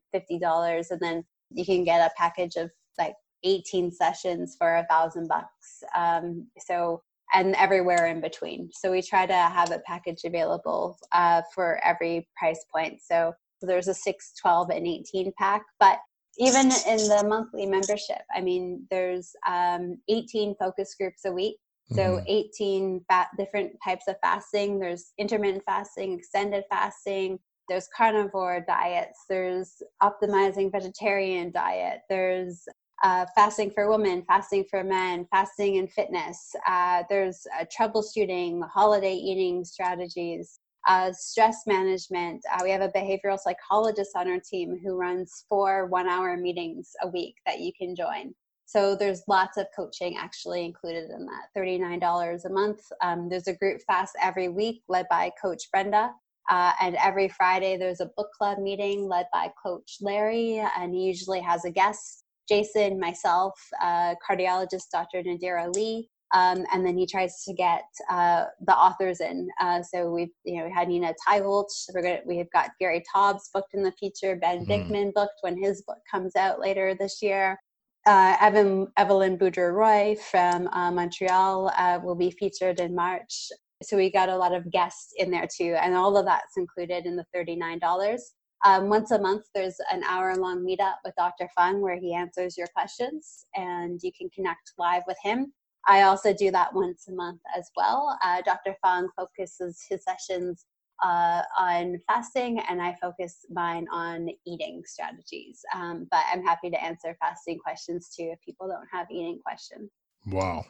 And 0.92 1.00
then 1.02 1.24
you 1.52 1.66
can 1.66 1.84
get 1.84 2.00
a 2.00 2.14
package 2.16 2.56
of 2.56 2.70
like 3.00 3.16
18 3.44 3.92
sessions 3.92 4.56
for 4.58 4.78
a 4.78 4.86
thousand 4.90 5.28
bucks. 5.28 5.84
Um, 5.96 6.48
so 6.60 7.02
and 7.34 7.56
everywhere 7.56 8.08
in 8.08 8.22
between. 8.22 8.70
So 8.74 8.92
we 8.92 9.02
try 9.02 9.26
to 9.26 9.34
have 9.34 9.72
a 9.72 9.80
package 9.80 10.22
available 10.26 10.98
uh, 11.12 11.42
for 11.54 11.84
every 11.84 12.28
price 12.38 12.64
point. 12.74 13.00
So, 13.02 13.34
so 13.60 13.68
there's 13.68 13.88
a 13.88 13.94
6, 13.94 14.34
12, 14.42 14.70
and 14.70 14.88
18 14.88 15.34
pack. 15.38 15.64
But 15.80 16.00
even 16.38 16.66
in 16.88 16.98
the 16.98 17.26
monthly 17.28 17.66
membership, 17.66 18.22
I 18.36 18.42
mean, 18.42 18.86
there's 18.92 19.32
um, 19.48 19.98
18 20.10 20.56
focus 20.60 20.96
groups 21.00 21.26
a 21.26 21.32
week. 21.32 21.58
So 21.92 22.18
mm-hmm. 22.18 22.26
18 22.28 23.06
fat, 23.08 23.28
different 23.38 23.74
types 23.84 24.06
of 24.08 24.16
fasting. 24.24 24.80
There's 24.80 25.14
intermittent 25.20 25.64
fasting, 25.66 26.14
extended 26.14 26.64
fasting. 26.70 27.38
There's 27.70 27.88
carnivore 27.96 28.64
diets. 28.68 29.26
There's 29.30 29.82
optimizing 30.02 30.72
vegetarian 30.72 31.52
diet. 31.52 32.00
There's 32.10 32.68
uh, 33.06 33.24
fasting 33.36 33.70
for 33.70 33.88
women, 33.88 34.24
fasting 34.28 34.66
for 34.68 34.84
men, 34.84 35.28
fasting 35.30 35.78
and 35.78 35.92
fitness. 35.92 36.56
Uh, 36.68 37.04
there's 37.08 37.46
uh, 37.60 37.64
troubleshooting, 37.66 38.68
holiday 38.68 39.14
eating 39.14 39.64
strategies, 39.64 40.60
uh, 40.88 41.12
stress 41.12 41.68
management. 41.68 42.42
Uh, 42.52 42.62
we 42.64 42.72
have 42.72 42.82
a 42.82 42.90
behavioral 42.90 43.38
psychologist 43.38 44.10
on 44.16 44.28
our 44.28 44.40
team 44.40 44.80
who 44.84 44.98
runs 44.98 45.46
four 45.48 45.86
one 45.86 46.10
hour 46.10 46.36
meetings 46.36 46.94
a 47.04 47.08
week 47.08 47.36
that 47.46 47.60
you 47.60 47.72
can 47.80 47.96
join. 47.96 48.34
So 48.66 48.96
there's 48.96 49.22
lots 49.28 49.58
of 49.58 49.68
coaching 49.76 50.18
actually 50.18 50.66
included 50.66 51.12
in 51.12 51.28
that 51.28 51.50
$39 51.56 52.46
a 52.46 52.50
month. 52.50 52.80
Um, 53.04 53.30
there's 53.30 53.48
a 53.48 53.54
group 53.54 53.82
fast 53.86 54.16
every 54.20 54.50
week 54.50 54.82
led 54.88 55.06
by 55.12 55.30
Coach 55.40 55.70
Brenda. 55.72 56.10
Uh, 56.50 56.72
and 56.82 56.96
every 56.96 57.28
Friday, 57.28 57.78
there's 57.78 58.02
a 58.02 58.10
book 58.18 58.32
club 58.36 58.58
meeting 58.58 59.08
led 59.08 59.28
by 59.32 59.52
Coach 59.64 59.98
Larry, 60.02 60.64
and 60.78 60.94
he 60.94 61.02
usually 61.02 61.42
has 61.42 61.66
a 61.66 61.72
guest 61.72 62.25
Jason, 62.48 63.00
myself, 63.00 63.60
uh, 63.82 64.16
cardiologist 64.28 64.90
Dr. 64.92 65.24
Nadir 65.24 65.58
Ali, 65.58 66.10
um, 66.34 66.66
and 66.74 66.86
then 66.86 66.98
he 66.98 67.06
tries 67.06 67.44
to 67.44 67.54
get 67.54 67.86
uh, 68.10 68.46
the 68.66 68.76
authors 68.76 69.22
in. 69.22 69.48
Uh, 69.60 69.82
so 69.82 70.12
we've 70.12 70.34
you 70.44 70.58
know 70.58 70.66
we 70.66 70.72
had 70.72 70.88
Nina 70.88 71.14
Teicholz. 71.28 71.86
We're 71.94 72.02
gonna 72.02 72.20
we 72.26 72.38
have 72.38 72.52
got 72.52 72.72
Gary 72.80 73.04
Taubes 73.14 73.50
booked 73.54 73.74
in 73.74 73.84
the 73.84 73.92
future. 73.94 74.36
Ben 74.36 74.66
mm. 74.66 75.14
Booked 75.14 75.40
when 75.42 75.62
his 75.62 75.84
book 75.84 76.00
comes 76.10 76.36
out 76.36 76.60
later 76.60 76.96
this 76.96 77.22
year. 77.22 77.60
Uh, 78.06 78.38
Evan 78.40 78.88
Evelyne 78.98 79.38
Bourdua-Roy 79.38 80.16
from 80.30 80.68
uh, 80.68 80.92
Montreal 80.92 81.72
uh, 81.76 82.00
will 82.04 82.14
be 82.14 82.30
featured 82.30 82.80
in 82.80 82.94
March. 82.94 83.50
So 83.82 83.98
we 83.98 84.12
got 84.12 84.30
a 84.30 84.38
lot 84.38 84.54
of 84.54 84.72
guests 84.72 85.14
in 85.18 85.32
there 85.32 85.48
too, 85.48 85.76
and 85.82 85.96
all 85.96 86.16
of 86.18 86.26
that's 86.26 86.58
included 86.58 87.06
in 87.06 87.16
the 87.16 87.26
thirty 87.34 87.56
nine 87.56 87.80
dollars. 87.80 88.34
Um, 88.66 88.90
once 88.90 89.12
a 89.12 89.20
month, 89.20 89.46
there's 89.54 89.78
an 89.92 90.04
hour 90.04 90.36
long 90.36 90.66
meetup 90.66 90.96
with 91.06 91.14
Dr. 91.16 91.48
Fung 91.56 91.82
where 91.82 92.00
he 92.00 92.16
answers 92.16 92.58
your 92.58 92.68
questions 92.76 93.46
and 93.56 94.00
you 94.02 94.12
can 94.18 94.28
connect 94.32 94.72
live 94.80 95.04
with 95.08 95.18
him. 95.22 95.54
I 95.88 96.02
also 96.02 96.34
do 96.34 96.50
that 96.50 96.74
once 96.74 97.08
a 97.08 97.12
month 97.12 97.42
as 97.56 97.70
well. 97.76 98.18
Uh, 98.24 98.42
Dr. 98.42 98.76
Fung 98.82 99.08
focuses 99.16 99.86
his 99.88 100.04
sessions 100.04 100.66
uh, 101.04 101.44
on 101.60 102.00
fasting, 102.08 102.60
and 102.68 102.82
I 102.82 102.96
focus 103.00 103.46
mine 103.52 103.86
on 103.92 104.30
eating 104.48 104.82
strategies. 104.86 105.60
Um, 105.76 106.08
but 106.10 106.22
I'm 106.34 106.44
happy 106.44 106.72
to 106.72 106.84
answer 106.84 107.16
fasting 107.20 107.60
questions 107.60 108.10
too 108.16 108.32
if 108.34 108.42
people 108.42 108.68
don't 108.68 108.88
have 108.92 109.12
eating 109.12 109.40
questions. 109.46 109.92
Wow. 110.26 110.66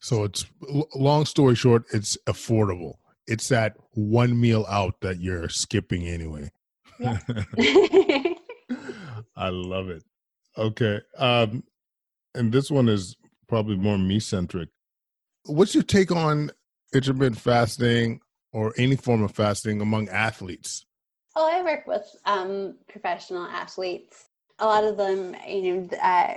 So 0.00 0.24
it's 0.24 0.44
long 0.94 1.24
story 1.24 1.54
short, 1.54 1.84
it's 1.94 2.18
affordable. 2.26 2.96
It's 3.26 3.48
that 3.48 3.76
one 3.92 4.38
meal 4.38 4.66
out 4.68 5.00
that 5.00 5.20
you're 5.20 5.48
skipping 5.48 6.06
anyway. 6.06 6.50
I 9.36 9.48
love 9.50 9.88
it. 9.88 10.02
Okay. 10.56 11.00
Um, 11.16 11.64
and 12.34 12.52
this 12.52 12.70
one 12.70 12.88
is 12.88 13.16
probably 13.48 13.76
more 13.76 13.98
me 13.98 14.20
centric. 14.20 14.68
What's 15.44 15.74
your 15.74 15.84
take 15.84 16.10
on 16.10 16.50
intermittent 16.94 17.40
fasting 17.40 18.20
or 18.52 18.74
any 18.76 18.96
form 18.96 19.22
of 19.22 19.32
fasting 19.32 19.80
among 19.80 20.08
athletes? 20.08 20.84
Oh, 21.36 21.48
I 21.50 21.62
work 21.62 21.86
with 21.86 22.04
um, 22.24 22.76
professional 22.88 23.44
athletes. 23.44 24.26
A 24.58 24.66
lot 24.66 24.82
of 24.82 24.96
them, 24.96 25.36
you 25.46 25.62
know, 25.62 25.88
uh, 26.02 26.34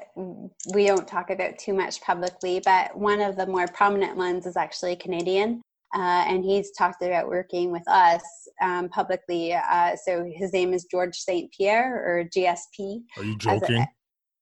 we 0.76 0.86
don't 0.86 1.08
talk 1.08 1.32
about 1.32 1.58
too 1.58 1.74
much 1.74 2.02
publicly, 2.02 2.62
but 2.64 2.96
one 2.96 3.20
of 3.20 3.36
the 3.36 3.48
more 3.48 3.68
prominent 3.68 4.16
ones 4.16 4.46
is 4.46 4.56
actually 4.56 4.96
Canadian. 4.96 5.62
Uh, 5.94 6.24
and 6.28 6.44
he's 6.46 6.72
talked 6.72 7.02
about 7.02 7.28
working 7.28 7.72
with 7.72 7.88
us 7.88 8.24
um, 8.62 8.88
publicly. 8.90 9.54
Uh, 9.54 9.96
so 9.96 10.26
his 10.34 10.54
name 10.54 10.74
is 10.74 10.86
George 10.86 11.18
St. 11.18 11.52
Pierre 11.52 11.96
or 11.96 12.24
GSP. 12.24 13.02
Are 13.18 13.24
you 13.24 13.38
joking? 13.38 13.78
A, 13.78 13.88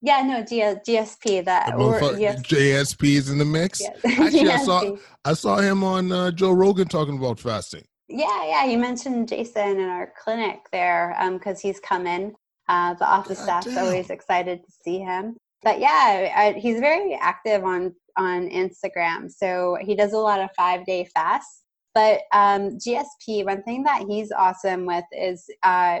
yeah, 0.02 0.22
no, 0.22 0.42
G- 0.42 0.60
GSP. 0.60 1.44
That 1.44 1.74
or, 1.74 2.00
JSP 2.00 3.16
is 3.16 3.30
in 3.30 3.38
the 3.38 3.44
mix. 3.44 3.80
Yes. 3.80 3.98
Actually, 4.04 4.48
I 4.48 4.64
saw 4.64 4.96
I 5.24 5.32
saw 5.34 5.56
him 5.56 5.84
on 5.84 6.10
uh, 6.10 6.30
Joe 6.30 6.52
Rogan 6.52 6.88
talking 6.88 7.18
about 7.18 7.38
fasting. 7.38 7.84
Yeah, 8.08 8.46
yeah. 8.46 8.64
You 8.64 8.78
mentioned 8.78 9.28
Jason 9.28 9.78
in 9.78 9.88
our 9.88 10.12
clinic 10.22 10.60
there 10.72 11.14
because 11.32 11.56
um, 11.56 11.60
he's 11.62 11.80
come 11.80 12.06
in. 12.06 12.34
Uh, 12.68 12.94
the 12.94 13.06
office 13.06 13.38
God 13.38 13.62
staff's 13.62 13.66
damn. 13.66 13.84
always 13.84 14.10
excited 14.10 14.64
to 14.64 14.72
see 14.84 15.00
him. 15.00 15.36
But 15.62 15.80
yeah, 15.80 16.32
I, 16.34 16.54
he's 16.58 16.80
very 16.80 17.14
active 17.20 17.64
on 17.64 17.94
on 18.20 18.50
Instagram. 18.50 19.30
So 19.30 19.78
he 19.80 19.94
does 19.94 20.12
a 20.12 20.18
lot 20.18 20.40
of 20.40 20.50
five 20.54 20.84
day 20.84 21.06
fasts. 21.14 21.62
But 21.94 22.20
um, 22.32 22.78
GSP, 22.78 23.44
one 23.44 23.62
thing 23.64 23.82
that 23.84 24.04
he's 24.06 24.30
awesome 24.30 24.86
with 24.86 25.04
is 25.10 25.44
uh, 25.62 26.00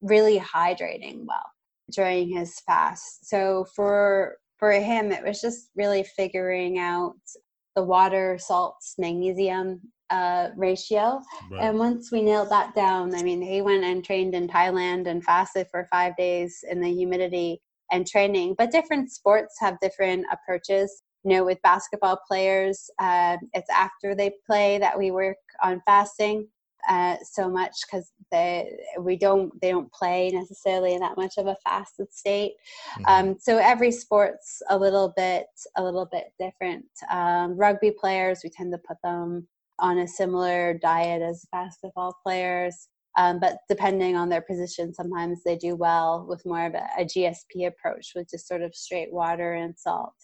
really 0.00 0.38
hydrating 0.38 1.24
well 1.26 1.50
during 1.90 2.34
his 2.34 2.58
fast. 2.60 3.28
So 3.28 3.66
for 3.74 4.36
for 4.58 4.70
him, 4.70 5.10
it 5.10 5.24
was 5.24 5.40
just 5.40 5.70
really 5.74 6.04
figuring 6.16 6.78
out 6.78 7.16
the 7.74 7.82
water, 7.82 8.38
salts, 8.38 8.94
magnesium 8.96 9.80
uh, 10.10 10.50
ratio. 10.56 11.20
Right. 11.50 11.62
And 11.62 11.78
once 11.78 12.12
we 12.12 12.22
nailed 12.22 12.50
that 12.50 12.74
down, 12.74 13.14
I 13.14 13.22
mean, 13.22 13.42
he 13.42 13.60
went 13.60 13.82
and 13.82 14.04
trained 14.04 14.34
in 14.34 14.46
Thailand 14.46 15.08
and 15.08 15.24
fasted 15.24 15.66
for 15.70 15.88
five 15.90 16.16
days 16.16 16.64
in 16.70 16.80
the 16.80 16.92
humidity 16.92 17.60
and 17.90 18.06
training. 18.06 18.54
But 18.56 18.70
different 18.70 19.10
sports 19.10 19.56
have 19.58 19.80
different 19.80 20.26
approaches 20.30 21.02
you 21.24 21.30
know 21.36 21.44
with 21.44 21.60
basketball 21.62 22.18
players 22.26 22.90
uh, 22.98 23.36
it's 23.54 23.70
after 23.70 24.14
they 24.14 24.32
play 24.46 24.78
that 24.78 24.98
we 24.98 25.10
work 25.10 25.36
on 25.62 25.80
fasting 25.86 26.46
uh, 26.88 27.14
so 27.22 27.48
much 27.48 27.76
because 27.86 28.10
they 28.32 28.76
we 29.00 29.16
don't 29.16 29.52
they 29.60 29.70
don't 29.70 29.92
play 29.92 30.30
necessarily 30.30 30.94
in 30.94 31.00
that 31.00 31.16
much 31.16 31.34
of 31.38 31.46
a 31.46 31.56
fasted 31.64 32.12
state 32.12 32.54
mm-hmm. 32.98 33.04
um, 33.06 33.36
so 33.38 33.58
every 33.58 33.92
sport's 33.92 34.62
a 34.70 34.76
little 34.76 35.12
bit 35.16 35.46
a 35.76 35.82
little 35.82 36.08
bit 36.10 36.32
different 36.40 36.84
um, 37.10 37.56
rugby 37.56 37.92
players 37.92 38.40
we 38.42 38.50
tend 38.50 38.72
to 38.72 38.78
put 38.78 38.96
them 39.04 39.46
on 39.78 39.98
a 39.98 40.08
similar 40.08 40.74
diet 40.74 41.22
as 41.22 41.46
basketball 41.52 42.16
players 42.22 42.88
Um, 43.18 43.40
but 43.40 43.58
depending 43.68 44.16
on 44.16 44.28
their 44.28 44.40
position, 44.40 44.94
sometimes 44.94 45.42
they 45.42 45.56
do 45.56 45.76
well 45.76 46.24
with 46.26 46.46
more 46.46 46.66
of 46.66 46.74
a, 46.74 46.86
a 46.98 47.04
GSP 47.04 47.66
approach, 47.66 48.12
with 48.14 48.30
just 48.30 48.48
sort 48.48 48.62
of 48.62 48.74
straight 48.74 49.12
water 49.12 49.52
and 49.52 49.74
salt. 49.76 50.14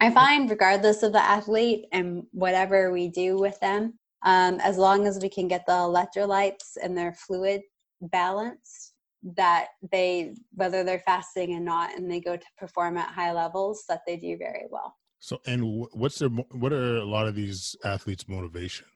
I 0.00 0.10
find, 0.10 0.50
regardless 0.50 1.02
of 1.02 1.12
the 1.12 1.22
athlete 1.22 1.86
and 1.92 2.24
whatever 2.32 2.92
we 2.92 3.08
do 3.08 3.36
with 3.36 3.58
them, 3.60 3.94
um, 4.24 4.58
as 4.60 4.76
long 4.76 5.06
as 5.06 5.18
we 5.20 5.28
can 5.28 5.48
get 5.48 5.64
the 5.66 5.72
electrolytes 5.72 6.76
and 6.82 6.96
their 6.96 7.12
fluid 7.12 7.62
balance, 8.00 8.92
that 9.36 9.68
they, 9.90 10.34
whether 10.54 10.84
they're 10.84 10.98
fasting 10.98 11.54
and 11.54 11.64
not, 11.64 11.96
and 11.96 12.10
they 12.10 12.20
go 12.20 12.36
to 12.36 12.46
perform 12.58 12.96
at 12.96 13.08
high 13.08 13.32
levels, 13.32 13.84
that 13.88 14.00
they 14.06 14.16
do 14.16 14.36
very 14.36 14.64
well. 14.70 14.96
So, 15.20 15.40
and 15.46 15.86
what's 15.92 16.18
their 16.18 16.28
what 16.28 16.72
are 16.74 16.96
a 16.96 17.04
lot 17.04 17.26
of 17.26 17.34
these 17.34 17.74
athletes' 17.82 18.28
motivation 18.28 18.86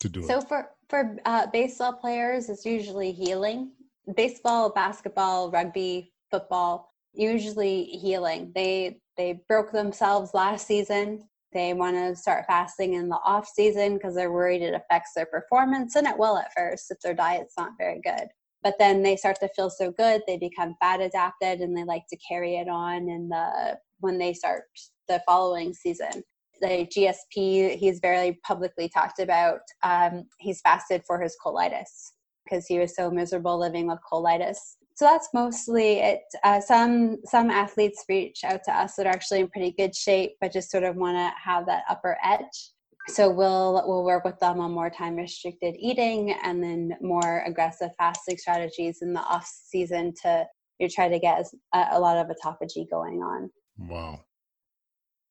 to 0.00 0.08
do 0.08 0.22
so 0.22 0.38
it? 0.38 0.40
So 0.40 0.46
for 0.48 0.70
for 0.88 1.16
uh, 1.24 1.46
baseball 1.46 1.92
players, 1.92 2.48
it's 2.48 2.66
usually 2.66 3.12
healing. 3.12 3.70
Baseball, 4.16 4.70
basketball, 4.70 5.52
rugby, 5.52 6.12
football, 6.30 6.93
usually 7.14 7.84
healing. 7.84 8.52
They 8.54 9.00
they 9.16 9.40
broke 9.48 9.72
themselves 9.72 10.34
last 10.34 10.66
season. 10.66 11.28
They 11.52 11.72
want 11.72 11.96
to 11.96 12.16
start 12.16 12.46
fasting 12.48 12.94
in 12.94 13.08
the 13.08 13.20
off 13.24 13.48
season 13.48 13.94
because 13.94 14.14
they're 14.14 14.32
worried 14.32 14.62
it 14.62 14.74
affects 14.74 15.12
their 15.14 15.26
performance, 15.26 15.94
and 15.94 16.06
it 16.06 16.18
will 16.18 16.36
at 16.36 16.52
first 16.56 16.90
if 16.90 16.98
their 17.00 17.14
diet's 17.14 17.54
not 17.56 17.72
very 17.78 18.00
good. 18.00 18.28
But 18.62 18.74
then 18.78 19.02
they 19.02 19.16
start 19.16 19.38
to 19.40 19.48
feel 19.54 19.70
so 19.70 19.92
good, 19.92 20.22
they 20.26 20.38
become 20.38 20.74
fat 20.80 21.00
adapted, 21.00 21.60
and 21.60 21.76
they 21.76 21.84
like 21.84 22.04
to 22.10 22.18
carry 22.26 22.56
it 22.56 22.68
on 22.68 23.08
in 23.08 23.28
the 23.28 23.78
when 24.00 24.18
they 24.18 24.32
start 24.32 24.64
the 25.06 25.22
following 25.26 25.72
season. 25.72 26.24
The 26.60 26.88
GSP, 26.96 27.76
he's 27.76 28.00
very 28.00 28.38
publicly 28.46 28.88
talked 28.88 29.18
about. 29.20 29.60
Um, 29.82 30.24
he's 30.38 30.60
fasted 30.60 31.02
for 31.06 31.20
his 31.20 31.36
colitis 31.44 32.12
because 32.44 32.66
he 32.66 32.78
was 32.78 32.96
so 32.96 33.10
miserable 33.10 33.58
living 33.58 33.86
with 33.86 33.98
colitis. 34.10 34.58
So 34.94 35.06
that's 35.06 35.28
mostly 35.34 35.98
it. 35.98 36.22
Uh, 36.44 36.60
some 36.60 37.18
some 37.24 37.50
athletes 37.50 38.04
reach 38.08 38.44
out 38.44 38.62
to 38.64 38.72
us 38.72 38.94
that 38.94 39.06
are 39.06 39.12
actually 39.12 39.40
in 39.40 39.48
pretty 39.48 39.72
good 39.72 39.94
shape, 39.94 40.36
but 40.40 40.52
just 40.52 40.70
sort 40.70 40.84
of 40.84 40.96
want 40.96 41.16
to 41.16 41.32
have 41.42 41.66
that 41.66 41.82
upper 41.88 42.16
edge. 42.24 42.70
So 43.08 43.28
we'll 43.28 43.82
we'll 43.86 44.04
work 44.04 44.24
with 44.24 44.38
them 44.38 44.60
on 44.60 44.70
more 44.70 44.90
time 44.90 45.16
restricted 45.16 45.74
eating 45.78 46.32
and 46.42 46.62
then 46.62 46.96
more 47.00 47.42
aggressive 47.44 47.90
fasting 47.98 48.38
strategies 48.38 49.02
in 49.02 49.12
the 49.12 49.20
off 49.20 49.46
season 49.46 50.14
to 50.22 50.46
you 50.78 50.88
try 50.88 51.08
to 51.08 51.18
get 51.18 51.44
a, 51.72 51.86
a 51.92 52.00
lot 52.00 52.16
of 52.16 52.28
autophagy 52.28 52.88
going 52.88 53.20
on. 53.20 53.50
Wow. 53.76 54.20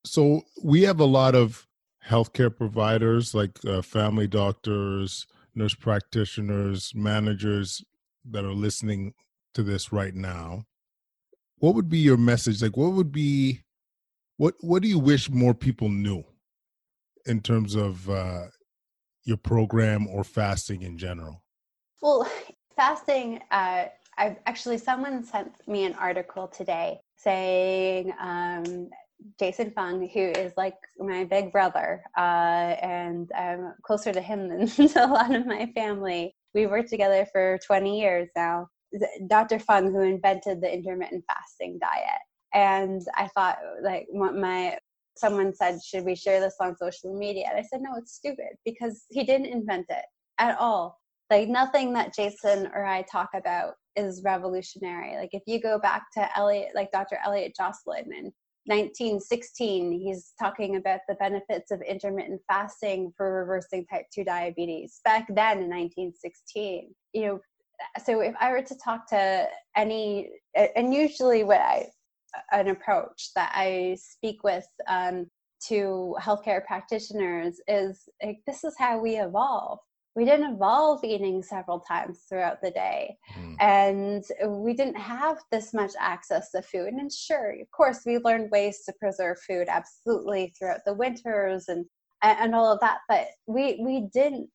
So 0.06 0.41
we 0.62 0.84
have 0.84 0.99
a 0.99 1.06
lot 1.06 1.36
of 1.36 1.67
healthcare 2.06 2.56
providers 2.56 3.34
like 3.34 3.63
uh, 3.65 3.82
family 3.82 4.28
doctors, 4.28 5.26
nurse 5.56 5.73
practitioners, 5.73 6.93
managers 6.93 7.84
that 8.30 8.43
are 8.43 8.54
listening 8.54 9.13
to 9.53 9.63
this 9.63 9.91
right 9.91 10.13
now. 10.13 10.65
What 11.57 11.75
would 11.75 11.89
be 11.89 11.99
your 11.99 12.17
message? 12.17 12.61
Like, 12.61 12.77
what 12.77 12.93
would 12.93 13.11
be, 13.11 13.61
what 14.37 14.55
what 14.61 14.81
do 14.81 14.87
you 14.87 14.99
wish 14.99 15.29
more 15.29 15.53
people 15.53 15.89
knew 15.89 16.23
in 17.25 17.41
terms 17.41 17.75
of 17.75 18.09
uh, 18.09 18.45
your 19.23 19.37
program 19.37 20.07
or 20.07 20.23
fasting 20.23 20.81
in 20.81 20.97
general? 20.97 21.43
Well, 22.01 22.29
fasting. 22.75 23.39
Uh, 23.51 23.85
I've 24.17 24.37
actually 24.45 24.77
someone 24.77 25.23
sent 25.23 25.53
me 25.67 25.85
an 25.85 25.93
article 25.93 26.47
today 26.47 26.99
saying 27.15 28.13
um, 28.19 28.89
Jason 29.39 29.71
Fung, 29.71 30.07
who 30.07 30.19
is 30.19 30.53
like 30.57 30.75
my 30.99 31.23
big 31.23 31.51
brother, 31.51 32.03
uh, 32.17 32.75
and 32.81 33.31
I'm 33.35 33.73
closer 33.83 34.11
to 34.11 34.21
him 34.21 34.49
than 34.49 34.67
to 34.67 35.05
a 35.05 35.07
lot 35.07 35.33
of 35.33 35.45
my 35.45 35.71
family. 35.73 36.35
We've 36.53 36.69
worked 36.69 36.89
together 36.89 37.25
for 37.31 37.59
20 37.65 37.99
years 37.99 38.29
now. 38.35 38.67
Dr. 39.27 39.60
Fung, 39.60 39.91
who 39.91 40.01
invented 40.01 40.62
the 40.62 40.73
intermittent 40.73 41.23
fasting 41.27 41.79
diet, 41.79 42.21
and 42.53 43.01
I 43.15 43.27
thought 43.29 43.58
like 43.82 44.08
my 44.13 44.77
someone 45.15 45.53
said, 45.53 45.79
"Should 45.84 46.06
we 46.06 46.15
share 46.15 46.39
this 46.39 46.56
on 46.60 46.77
social 46.77 47.17
media?" 47.17 47.47
And 47.49 47.60
I 47.60 47.63
said, 47.63 47.82
"No, 47.82 47.95
it's 47.97 48.13
stupid 48.13 48.58
because 48.65 49.06
he 49.10 49.23
didn't 49.23 49.47
invent 49.47 49.88
it 49.89 50.06
at 50.39 50.58
all. 50.60 50.99
Like 51.29 51.47
nothing 51.47 51.93
that 51.93 52.13
Jason 52.13 52.67
or 52.73 52.86
I 52.86 53.03
talk 53.03 53.29
about 53.36 53.75
is 53.95 54.23
revolutionary. 54.23 55.15
Like 55.15 55.34
if 55.34 55.43
you 55.47 55.60
go 55.62 55.79
back 55.79 56.06
to 56.13 56.38
Elliott, 56.38 56.71
like 56.75 56.91
Dr. 56.91 57.17
Elliott 57.23 57.56
Joslin 57.56 58.12
in 58.13 58.32
1916 58.65 59.91
he's 59.91 60.32
talking 60.39 60.77
about 60.77 61.01
the 61.10 61.15
benefits 61.15 61.69
of 61.69 61.82
intermittent 61.82 62.39
fasting 62.49 63.12
for 63.17 63.41
reversing 63.41 63.86
type 63.88 64.06
2 64.15 64.23
diabetes 64.23 65.01
back 65.03 65.27
then 65.27 65.58
in 65.58 65.69
1916 65.69 66.95
you 67.12 67.25
know 67.25 67.39
so 68.04 68.22
if 68.22 68.34
i 68.39 68.52
were 68.52 68.62
to 68.62 68.76
talk 68.84 69.08
to 69.08 69.48
any 69.76 70.30
and 70.76 70.93
usually 70.93 71.43
what 71.43 71.62
i 71.62 71.86
an 72.52 72.69
approach 72.69 73.30
that 73.36 73.52
i 73.56 73.96
speak 74.00 74.43
with 74.43 74.65
um, 74.88 75.28
to 75.67 76.15
healthcare 76.19 76.65
practitioners 76.65 77.60
is 77.67 78.10
like 78.24 78.39
this 78.46 78.63
is 78.63 78.76
how 78.78 79.00
we 79.00 79.15
evolve. 79.17 79.80
We 80.15 80.26
didn't 80.26 80.54
evolve 80.54 81.04
eating 81.04 81.41
several 81.41 81.80
times 81.80 82.26
throughout 82.30 82.62
the 82.62 82.69
day. 82.69 83.17
Mm. 83.36 83.56
and 83.60 84.24
we 84.63 84.74
didn't 84.74 84.98
have 84.98 85.38
this 85.52 85.74
much 85.74 85.93
access 86.00 86.52
to 86.52 86.62
food. 86.62 86.93
And 86.93 87.12
sure 87.12 87.52
of 87.62 87.72
course 87.72 88.02
we 88.06 88.17
learned 88.19 88.52
ways 88.52 88.84
to 88.86 88.93
preserve 89.00 89.38
food 89.48 89.67
absolutely 89.69 90.54
throughout 90.58 90.82
the 90.86 90.93
winters 90.93 91.67
and 91.67 91.86
and 92.22 92.56
all 92.56 92.72
of 92.72 92.80
that 92.80 93.00
but 93.10 93.28
we 93.48 93.82
we 93.84 94.08
didn't 94.13 94.50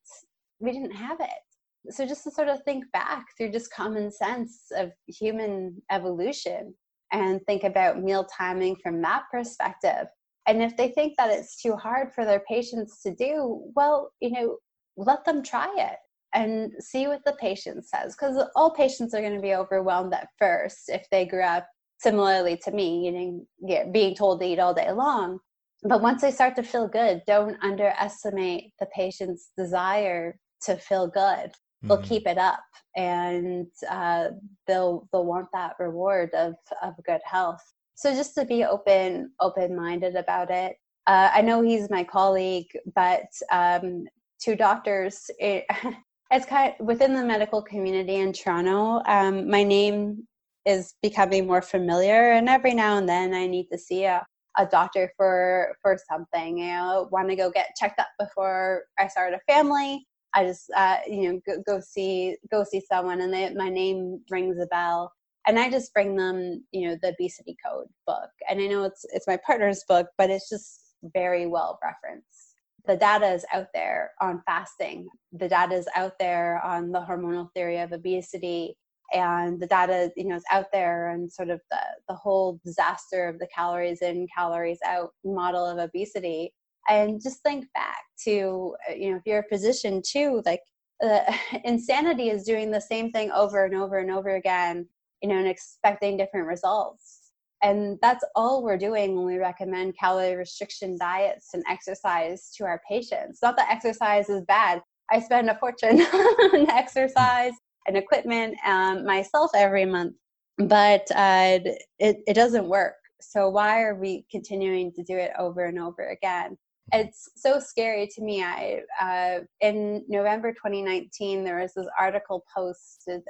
we 0.59 0.73
didn't 0.73 0.95
have 0.95 1.21
it 1.21 1.41
so 1.91 2.07
just 2.07 2.25
to 2.25 2.31
sort 2.31 2.49
of 2.49 2.63
think 2.65 2.85
back 2.93 3.27
through 3.37 3.53
just 3.53 3.73
common 3.73 4.11
sense 4.11 4.67
of 4.77 4.91
human 5.07 5.81
evolution 5.91 6.75
and 7.13 7.41
think 7.47 7.65
about 7.65 8.03
meal 8.03 8.27
timing 8.37 8.77
from 8.83 9.01
that 9.03 9.23
perspective. 9.31 10.07
And 10.47 10.63
if 10.63 10.77
they 10.77 10.89
think 10.89 11.15
that 11.17 11.31
it's 11.31 11.61
too 11.61 11.77
hard 11.77 12.13
for 12.15 12.25
their 12.25 12.43
patients 12.49 13.03
to 13.03 13.15
do 13.15 13.61
well 13.75 14.11
you 14.21 14.31
know 14.31 14.57
let 14.97 15.25
them 15.25 15.43
try 15.43 15.73
it 15.77 15.97
and 16.35 16.73
see 16.81 17.07
what 17.07 17.25
the 17.25 17.37
patient 17.41 17.87
says 17.87 18.15
because 18.15 18.43
all 18.55 18.71
patients 18.71 19.15
are 19.15 19.21
going 19.21 19.35
to 19.35 19.41
be 19.41 19.55
overwhelmed 19.55 20.13
at 20.13 20.29
first 20.39 20.89
if 20.89 21.07
they 21.11 21.25
grew 21.25 21.43
up 21.43 21.67
similarly 21.99 22.59
to 22.65 22.71
me 22.71 23.09
eating 23.09 23.47
yeah, 23.61 23.85
being 23.91 24.15
told 24.15 24.41
to 24.41 24.47
eat 24.47 24.59
all 24.59 24.75
day 24.75 24.91
long. 24.91 25.39
But 25.83 26.03
once 26.03 26.23
they 26.23 26.31
start 26.31 26.57
to 26.57 26.63
feel 26.63 26.89
good 26.89 27.23
don't 27.27 27.57
underestimate 27.63 28.73
the 28.81 28.87
patient's 28.87 29.51
desire 29.57 30.39
to 30.63 30.77
feel 30.77 31.07
good 31.07 31.53
they'll 31.83 31.97
mm-hmm. 31.97 32.07
keep 32.07 32.27
it 32.27 32.39
up 32.39 32.61
and 32.97 33.67
uh, 33.91 34.29
they'll 34.67 35.09
they'll 35.13 35.25
want 35.25 35.47
that 35.53 35.75
reward 35.79 36.31
of 36.35 36.55
of 36.83 36.95
good 37.07 37.21
health 37.25 37.63
so 37.95 38.15
just 38.15 38.35
to 38.35 38.45
be 38.45 38.65
open 38.65 39.31
open 39.41 39.75
minded 39.77 40.17
about 40.17 40.51
it 40.51 40.77
uh, 41.09 41.31
I 41.33 41.41
know 41.41 41.63
he's 41.63 41.89
my 41.89 42.05
colleague, 42.05 42.69
but 42.95 43.29
um, 43.51 44.05
to 44.43 44.55
doctors, 44.55 45.31
it, 45.39 45.65
it's 46.31 46.45
kind 46.45 46.75
of 46.79 46.87
within 46.87 47.15
the 47.15 47.25
medical 47.25 47.63
community 47.63 48.17
in 48.17 48.35
Toronto. 48.35 49.01
Um, 49.07 49.49
my 49.49 49.63
name 49.63 50.29
is 50.67 50.95
becoming 51.03 51.47
more 51.47 51.63
familiar, 51.63 52.33
and 52.33 52.47
every 52.47 52.75
now 52.75 52.99
and 52.99 53.09
then 53.09 53.33
I 53.33 53.47
need 53.47 53.69
to 53.73 53.79
see 53.79 54.05
a, 54.05 54.23
a 54.59 54.67
doctor 54.67 55.11
for 55.17 55.75
for 55.81 55.97
something. 56.11 56.59
You 56.59 56.67
know, 56.67 57.09
want 57.11 57.31
to 57.31 57.37
go 57.37 57.51
get 57.51 57.75
checked 57.81 57.99
up 57.99 58.09
before 58.19 58.83
I 58.99 59.09
start 59.09 59.33
a 59.33 59.41
family. 59.51 60.07
I 60.35 60.45
just 60.45 60.71
uh, 60.77 60.99
you 61.07 61.33
know 61.33 61.41
go, 61.47 61.63
go 61.67 61.81
see 61.81 62.37
go 62.51 62.65
see 62.65 62.81
someone, 62.81 63.21
and 63.21 63.33
they, 63.33 63.53
my 63.55 63.69
name 63.69 64.21
rings 64.31 64.59
a 64.61 64.67
bell 64.67 65.13
and 65.47 65.59
I 65.59 65.71
just 65.71 65.95
bring 65.95 66.15
them, 66.15 66.63
you 66.73 66.89
know, 66.89 66.99
the 67.01 67.09
obesity 67.09 67.57
code 67.65 67.87
book. 68.07 68.29
And 68.51 68.61
I 68.61 68.67
know 68.67 68.85
it's 68.85 69.05
it's 69.13 69.27
my 69.27 69.39
partner's 69.47 69.85
book, 69.89 70.09
but 70.19 70.31
it's 70.31 70.49
just 70.49 70.95
very 71.15 71.47
well 71.47 71.79
referenced 71.83 72.49
the 72.89 72.97
data 72.97 73.27
is 73.27 73.45
out 73.53 73.69
there 73.75 74.13
on 74.21 74.43
fasting. 74.47 75.07
The 75.33 75.49
data 75.49 75.75
is 75.75 75.87
out 75.95 76.15
there 76.19 76.61
on 76.65 76.91
the 76.91 77.01
hormonal 77.01 77.53
theory 77.53 77.79
of 77.79 77.93
obesity. 77.93 78.77
And 79.13 79.61
the 79.61 79.67
data, 79.67 80.11
you 80.17 80.25
know, 80.25 80.37
is 80.37 80.45
out 80.51 80.67
there 80.73 81.11
and 81.11 81.31
sort 81.31 81.51
of 81.51 81.61
the, 81.71 81.81
the 82.09 82.15
whole 82.15 82.59
disaster 82.65 83.29
of 83.29 83.39
the 83.39 83.49
calories 83.55 84.01
in, 84.03 84.27
calories 84.35 84.79
out 84.87 85.11
model 85.23 85.65
of 85.65 85.79
obesity. 85.79 86.53
And 86.89 87.21
just 87.23 87.43
think 87.43 87.67
back 87.75 88.03
to, 88.25 88.75
you 88.97 89.11
know, 89.11 89.17
if 89.17 89.23
you're 89.27 89.41
a 89.41 89.49
physician 89.49 90.03
too, 90.07 90.43
like 90.47 90.63
uh, 91.03 91.21
insanity 91.65 92.31
is 92.31 92.45
doing 92.45 92.71
the 92.71 92.81
same 92.81 93.11
thing 93.11 93.31
over 93.33 93.65
and 93.65 93.75
over 93.75 93.99
and 93.99 94.11
over 94.11 94.37
again, 94.37 94.87
you 95.23 95.29
know, 95.29 95.37
and 95.37 95.49
expecting 95.49 96.17
different 96.17 96.47
results 96.47 97.19
and 97.63 97.99
that's 98.01 98.25
all 98.35 98.63
we're 98.63 98.79
doing 98.79 99.17
when 99.17 99.27
we 99.27 99.39
recommend 99.39 99.97
calorie 99.99 100.37
restriction 100.37 100.97
diets 100.99 101.51
and 101.55 101.65
exercise 101.69 102.51
to 102.57 102.65
our 102.65 102.81
patients. 102.89 103.41
Not 103.43 103.57
that 103.57 103.71
exercise 103.71 104.29
is 104.29 104.45
bad. 104.47 104.81
I 105.11 105.21
spend 105.21 105.51
a 105.51 105.59
fortune 105.59 106.01
on 106.13 106.71
exercise 106.71 107.53
and 107.87 107.97
equipment 107.97 108.57
um, 108.65 109.05
myself 109.05 109.51
every 109.55 109.87
month, 109.87 110.15
but 110.59 111.11
uh, 111.15 111.59
it, 111.99 112.19
it 112.27 112.35
doesn't 112.35 112.69
work. 112.69 112.95
So 113.21 113.49
why 113.49 113.83
are 113.83 113.97
we 113.97 114.25
continuing 114.31 114.93
to 114.93 115.03
do 115.03 115.17
it 115.17 115.33
over 115.39 115.65
and 115.65 115.79
over 115.79 116.11
again? 116.11 116.57
It's 116.93 117.29
so 117.37 117.61
scary 117.61 118.07
to 118.15 118.23
me. 118.23 118.43
I 118.43 118.81
uh, 119.01 119.41
in 119.61 120.05
November 120.09 120.53
2019, 120.53 121.45
there 121.45 121.61
was 121.61 121.75
this 121.75 121.87
article 121.99 122.45
posted, 122.55 123.23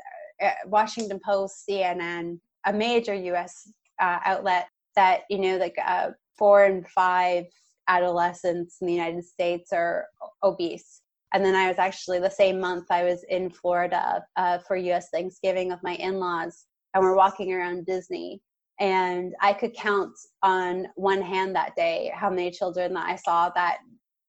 uh, 0.42 0.50
Washington 0.66 1.20
Post, 1.24 1.64
CNN, 1.68 2.38
a 2.66 2.72
major 2.72 3.14
U.S. 3.14 3.70
Uh, 4.00 4.18
outlet 4.24 4.68
that 4.96 5.22
you 5.28 5.38
know, 5.38 5.56
like 5.56 5.76
uh, 5.84 6.10
four 6.36 6.64
and 6.64 6.86
five 6.88 7.44
adolescents 7.88 8.76
in 8.80 8.86
the 8.86 8.92
United 8.92 9.24
States 9.24 9.72
are 9.72 10.06
obese. 10.42 11.02
And 11.34 11.44
then 11.44 11.54
I 11.54 11.68
was 11.68 11.78
actually 11.78 12.20
the 12.20 12.30
same 12.30 12.58
month 12.58 12.86
I 12.90 13.04
was 13.04 13.24
in 13.28 13.50
Florida 13.50 14.24
uh, 14.36 14.58
for 14.58 14.76
U.S. 14.76 15.08
Thanksgiving 15.12 15.68
with 15.68 15.82
my 15.82 15.94
in-laws, 15.94 16.66
and 16.94 17.02
we're 17.02 17.16
walking 17.16 17.52
around 17.52 17.86
Disney, 17.86 18.40
and 18.80 19.34
I 19.40 19.52
could 19.52 19.74
count 19.74 20.16
on 20.42 20.86
one 20.94 21.20
hand 21.20 21.54
that 21.56 21.74
day 21.76 22.12
how 22.14 22.30
many 22.30 22.50
children 22.50 22.94
that 22.94 23.06
I 23.06 23.16
saw 23.16 23.50
that 23.50 23.78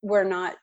were 0.02 0.24
not 0.24 0.56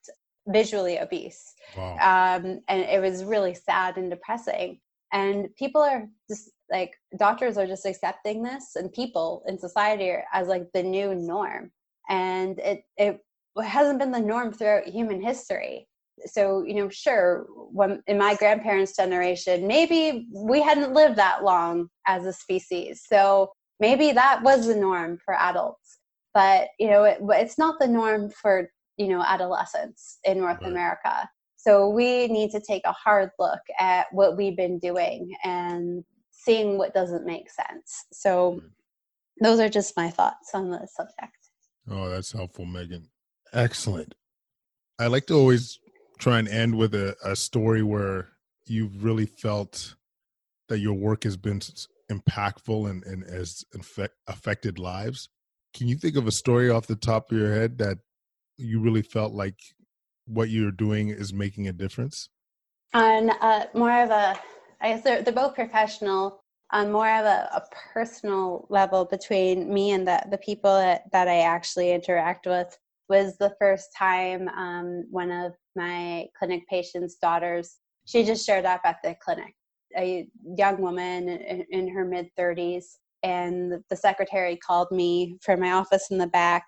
visually 0.49 0.99
obese. 0.99 1.55
Wow. 1.77 1.93
Um, 1.95 2.61
and 2.69 2.83
it 2.83 3.01
was 3.01 3.25
really 3.25 3.55
sad 3.55 3.97
and 3.97 4.11
depressing. 4.11 4.81
And 5.13 5.49
people 5.57 5.81
are 5.81 6.09
just 6.29 6.51
like, 6.71 6.95
doctors 7.19 7.57
are 7.57 7.67
just 7.67 7.87
accepting 7.87 8.43
this, 8.43 8.75
and 8.75 8.93
people 8.93 9.45
in 9.47 9.59
society 9.59 10.13
as 10.33 10.49
like 10.49 10.67
the 10.75 10.83
new 10.83 11.15
norm. 11.15 11.71
And 12.09 12.59
it, 12.59 12.83
it 12.97 13.21
hasn't 13.63 13.99
been 13.99 14.11
the 14.11 14.21
norm 14.21 14.53
throughout 14.53 14.87
human 14.87 15.21
history 15.21 15.89
so 16.25 16.63
you 16.63 16.75
know 16.75 16.89
sure 16.89 17.47
when 17.51 18.03
in 18.07 18.17
my 18.17 18.35
grandparents 18.37 18.97
generation 18.97 19.67
maybe 19.67 20.27
we 20.33 20.63
hadn't 20.63 20.95
lived 20.95 21.17
that 21.17 21.45
long 21.45 21.89
as 22.07 22.25
a 22.25 22.33
species 22.33 23.05
so 23.07 23.51
maybe 23.81 24.13
that 24.13 24.43
was 24.43 24.67
the 24.67 24.77
norm 24.77 25.19
for 25.25 25.35
adults 25.35 25.99
but 26.37 26.69
you 26.79 26.91
know 26.91 27.05
it, 27.05 27.19
it's 27.31 27.57
not 27.57 27.79
the 27.81 27.89
norm 27.89 28.29
for 28.29 28.71
you 28.99 29.09
know 29.09 29.23
adolescents 29.27 30.19
in 30.25 30.39
north 30.39 30.59
right. 30.61 30.71
america. 30.71 31.29
So 31.57 31.89
we 31.89 32.29
need 32.29 32.51
to 32.53 32.61
take 32.61 32.83
a 32.85 32.93
hard 32.93 33.31
look 33.41 33.61
at 33.81 34.07
what 34.13 34.37
we've 34.37 34.57
been 34.57 34.79
doing 34.79 35.35
and 35.43 36.05
seeing 36.31 36.79
what 36.79 36.95
doesn't 36.95 37.27
make 37.27 37.51
sense. 37.51 38.05
So 38.13 38.53
mm-hmm. 38.53 38.67
those 39.43 39.59
are 39.59 39.69
just 39.69 39.97
my 39.97 40.11
thoughts 40.11 40.51
on 40.55 40.71
the 40.71 40.87
subject. 40.87 41.37
Oh 41.91 42.11
that's 42.11 42.33
helpful 42.33 42.67
megan. 42.67 43.09
Excellent. 43.55 44.15
I 44.99 45.07
like 45.07 45.27
to 45.27 45.35
always 45.35 45.79
try 46.19 46.39
and 46.39 46.49
end 46.49 46.77
with 46.77 46.95
a, 46.95 47.17
a 47.25 47.35
story 47.35 47.83
where 47.83 48.29
you've 48.67 49.03
really 49.03 49.27
felt 49.27 49.95
that 50.69 50.81
your 50.81 50.95
work 50.95 51.25
has 51.25 51.37
been 51.39 51.61
impactful 52.11 52.89
and, 52.91 53.05
and 53.05 53.25
has 53.29 53.65
infect, 53.75 54.15
affected 54.27 54.79
lives. 54.79 55.29
Can 55.75 55.89
you 55.89 55.97
think 55.97 56.17
of 56.17 56.27
a 56.27 56.33
story 56.33 56.71
off 56.71 56.87
the 56.87 56.97
top 56.97 57.31
of 57.31 57.39
your 57.39 57.53
head 57.53 57.79
that 57.79 57.99
you 58.57 58.81
really 58.81 59.03
felt 59.03 59.33
like 59.33 59.59
what 60.27 60.49
you're 60.49 60.71
doing 60.71 61.09
is 61.09 61.33
making 61.33 61.69
a 61.69 61.73
difference? 61.73 62.29
On 62.95 63.31
uh, 63.31 63.67
more 63.75 64.03
of 64.03 64.11
a, 64.11 64.39
I 64.81 64.89
guess 64.89 65.03
they're, 65.03 65.23
they're 65.23 65.35
both 65.35 65.55
professional, 65.55 66.43
on 66.73 66.91
more 66.91 67.09
of 67.09 67.25
a, 67.25 67.49
a, 67.55 67.63
personal 67.93 68.67
level 68.71 69.05
between 69.05 69.73
me 69.73 69.93
and 69.93 70.07
the, 70.07 70.21
the 70.31 70.39
people 70.39 70.75
that, 70.75 71.03
that 71.13 71.29
I 71.29 71.41
actually 71.41 71.93
interact 71.93 72.47
with 72.47 72.77
was 73.09 73.37
the 73.39 73.55
first 73.61 73.91
time 73.97 74.49
um, 74.49 75.05
one 75.11 75.31
of 75.31 75.53
my 75.77 76.27
clinic 76.37 76.67
patient's 76.69 77.17
daughters, 77.17 77.77
she 78.07 78.25
just 78.25 78.45
showed 78.45 78.65
up 78.65 78.81
at 78.85 78.97
the 79.05 79.15
clinic 79.23 79.55
a 79.97 80.27
young 80.57 80.81
woman 80.81 81.29
in, 81.29 81.65
in 81.71 81.89
her 81.89 82.05
mid 82.05 82.29
30s 82.39 82.85
and 83.23 83.73
the 83.91 83.97
secretary 83.97 84.57
called 84.57 84.89
me 84.91 85.39
from 85.43 85.61
my 85.61 85.73
office 85.73 86.09
in 86.11 86.19
the 86.19 86.27
back 86.27 86.65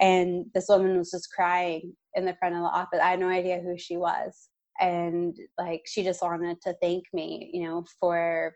and 0.00 0.46
this 0.54 0.66
woman 0.68 0.98
was 0.98 1.10
just 1.10 1.32
crying 1.32 1.94
in 2.14 2.24
the 2.24 2.34
front 2.34 2.54
of 2.54 2.62
the 2.62 2.68
office. 2.68 3.00
I 3.02 3.10
had 3.10 3.20
no 3.20 3.28
idea 3.28 3.60
who 3.60 3.78
she 3.78 3.96
was. 3.96 4.48
And 4.80 5.36
like 5.58 5.82
she 5.86 6.02
just 6.02 6.22
wanted 6.22 6.60
to 6.62 6.74
thank 6.82 7.04
me 7.12 7.50
you 7.52 7.64
know 7.64 7.84
for 8.00 8.54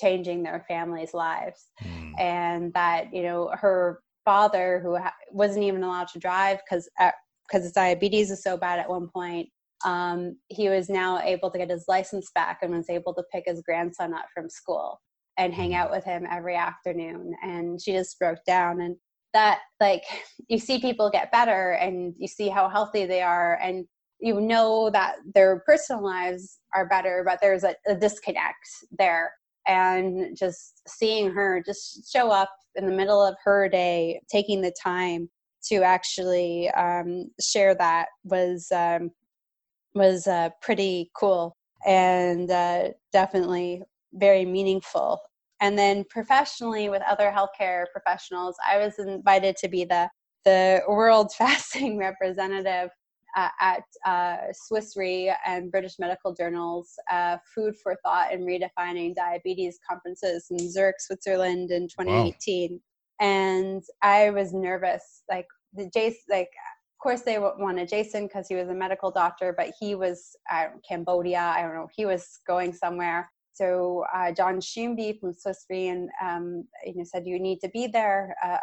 changing 0.00 0.42
their 0.42 0.64
family's 0.68 1.12
lives. 1.12 1.66
Mm. 1.82 2.12
and 2.18 2.74
that 2.74 3.12
you 3.12 3.22
know 3.22 3.50
her 3.52 4.00
father 4.24 4.80
who 4.82 4.96
ha- 4.96 5.14
wasn't 5.30 5.64
even 5.64 5.82
allowed 5.82 6.08
to 6.08 6.18
drive 6.18 6.58
because 6.64 6.88
because 6.98 7.62
uh, 7.62 7.64
his 7.64 7.72
diabetes 7.72 8.30
is 8.30 8.42
so 8.42 8.56
bad 8.56 8.78
at 8.78 8.88
one 8.88 9.08
point 9.08 9.48
um, 9.84 10.36
he 10.48 10.68
was 10.68 10.88
now 10.88 11.20
able 11.20 11.50
to 11.50 11.58
get 11.58 11.70
his 11.70 11.84
license 11.88 12.30
back 12.34 12.60
and 12.62 12.72
was 12.72 12.90
able 12.90 13.14
to 13.14 13.22
pick 13.32 13.44
his 13.46 13.62
grandson 13.62 14.14
up 14.14 14.26
from 14.34 14.48
school 14.48 15.00
and 15.38 15.52
hang 15.52 15.72
mm. 15.72 15.76
out 15.76 15.90
with 15.90 16.04
him 16.04 16.26
every 16.30 16.56
afternoon. 16.56 17.34
And 17.42 17.80
she 17.80 17.92
just 17.92 18.18
broke 18.18 18.42
down. 18.46 18.80
And 18.80 18.96
that, 19.34 19.60
like, 19.80 20.02
you 20.48 20.58
see 20.58 20.80
people 20.80 21.10
get 21.10 21.30
better 21.30 21.72
and 21.72 22.14
you 22.16 22.26
see 22.26 22.48
how 22.48 22.68
healthy 22.68 23.04
they 23.04 23.20
are, 23.20 23.58
and 23.62 23.84
you 24.18 24.40
know 24.40 24.88
that 24.90 25.16
their 25.34 25.62
personal 25.66 26.02
lives 26.02 26.58
are 26.74 26.88
better, 26.88 27.22
but 27.26 27.38
there's 27.42 27.64
a, 27.64 27.74
a 27.86 27.94
disconnect 27.94 28.66
there. 28.98 29.30
And 29.68 30.36
just 30.36 30.80
seeing 30.88 31.32
her 31.32 31.62
just 31.66 32.10
show 32.10 32.30
up 32.30 32.48
in 32.76 32.86
the 32.86 32.94
middle 32.94 33.22
of 33.22 33.34
her 33.44 33.68
day, 33.68 34.22
taking 34.30 34.62
the 34.62 34.74
time 34.82 35.28
to 35.68 35.82
actually 35.82 36.70
um, 36.70 37.30
share 37.40 37.74
that 37.74 38.06
was 38.24 38.68
um, 38.72 39.10
was 39.96 40.26
uh, 40.26 40.50
pretty 40.60 41.10
cool 41.16 41.56
and 41.86 42.50
uh, 42.50 42.88
definitely 43.12 43.82
very 44.12 44.44
meaningful. 44.44 45.20
And 45.60 45.78
then 45.78 46.04
professionally, 46.10 46.88
with 46.88 47.02
other 47.08 47.34
healthcare 47.34 47.84
professionals, 47.92 48.56
I 48.70 48.78
was 48.78 48.98
invited 48.98 49.56
to 49.56 49.68
be 49.68 49.84
the 49.84 50.08
the 50.44 50.82
world 50.86 51.32
fasting 51.38 51.98
representative 51.98 52.90
uh, 53.36 53.48
at 53.60 53.82
uh, 54.06 54.36
Swiss 54.52 54.96
Re 54.96 55.34
and 55.44 55.70
British 55.70 55.98
Medical 55.98 56.34
Journal's 56.34 56.92
uh, 57.10 57.36
Food 57.54 57.74
for 57.82 57.96
Thought 58.04 58.32
and 58.32 58.44
Redefining 58.44 59.14
Diabetes 59.14 59.78
conferences 59.88 60.46
in 60.50 60.70
Zurich, 60.70 60.96
Switzerland 61.00 61.70
in 61.70 61.88
2018. 61.88 62.72
Wow. 62.72 62.78
And 63.20 63.82
I 64.02 64.30
was 64.30 64.52
nervous, 64.52 65.22
like 65.28 65.46
the 65.74 65.90
Jace, 65.94 66.14
like 66.30 66.50
course, 66.98 67.22
they 67.22 67.38
wanted 67.38 67.88
Jason 67.88 68.26
because 68.26 68.46
he 68.48 68.54
was 68.54 68.68
a 68.68 68.74
medical 68.74 69.10
doctor, 69.10 69.54
but 69.56 69.72
he 69.78 69.94
was 69.94 70.36
at 70.50 70.72
Cambodia. 70.88 71.40
I 71.56 71.62
don't 71.62 71.74
know. 71.74 71.88
He 71.94 72.06
was 72.06 72.40
going 72.46 72.72
somewhere. 72.72 73.30
So 73.56 74.04
uh, 74.14 74.32
John 74.32 74.60
Schoonbee 74.60 75.18
from 75.18 75.32
Swiss 75.32 75.64
Re 75.70 75.88
and 75.88 76.10
um, 76.22 76.64
you 76.84 76.94
know 76.94 77.04
said 77.04 77.26
you 77.26 77.40
need 77.40 77.60
to 77.60 77.70
be 77.70 77.86
there. 77.86 78.36
Uh, 78.44 78.58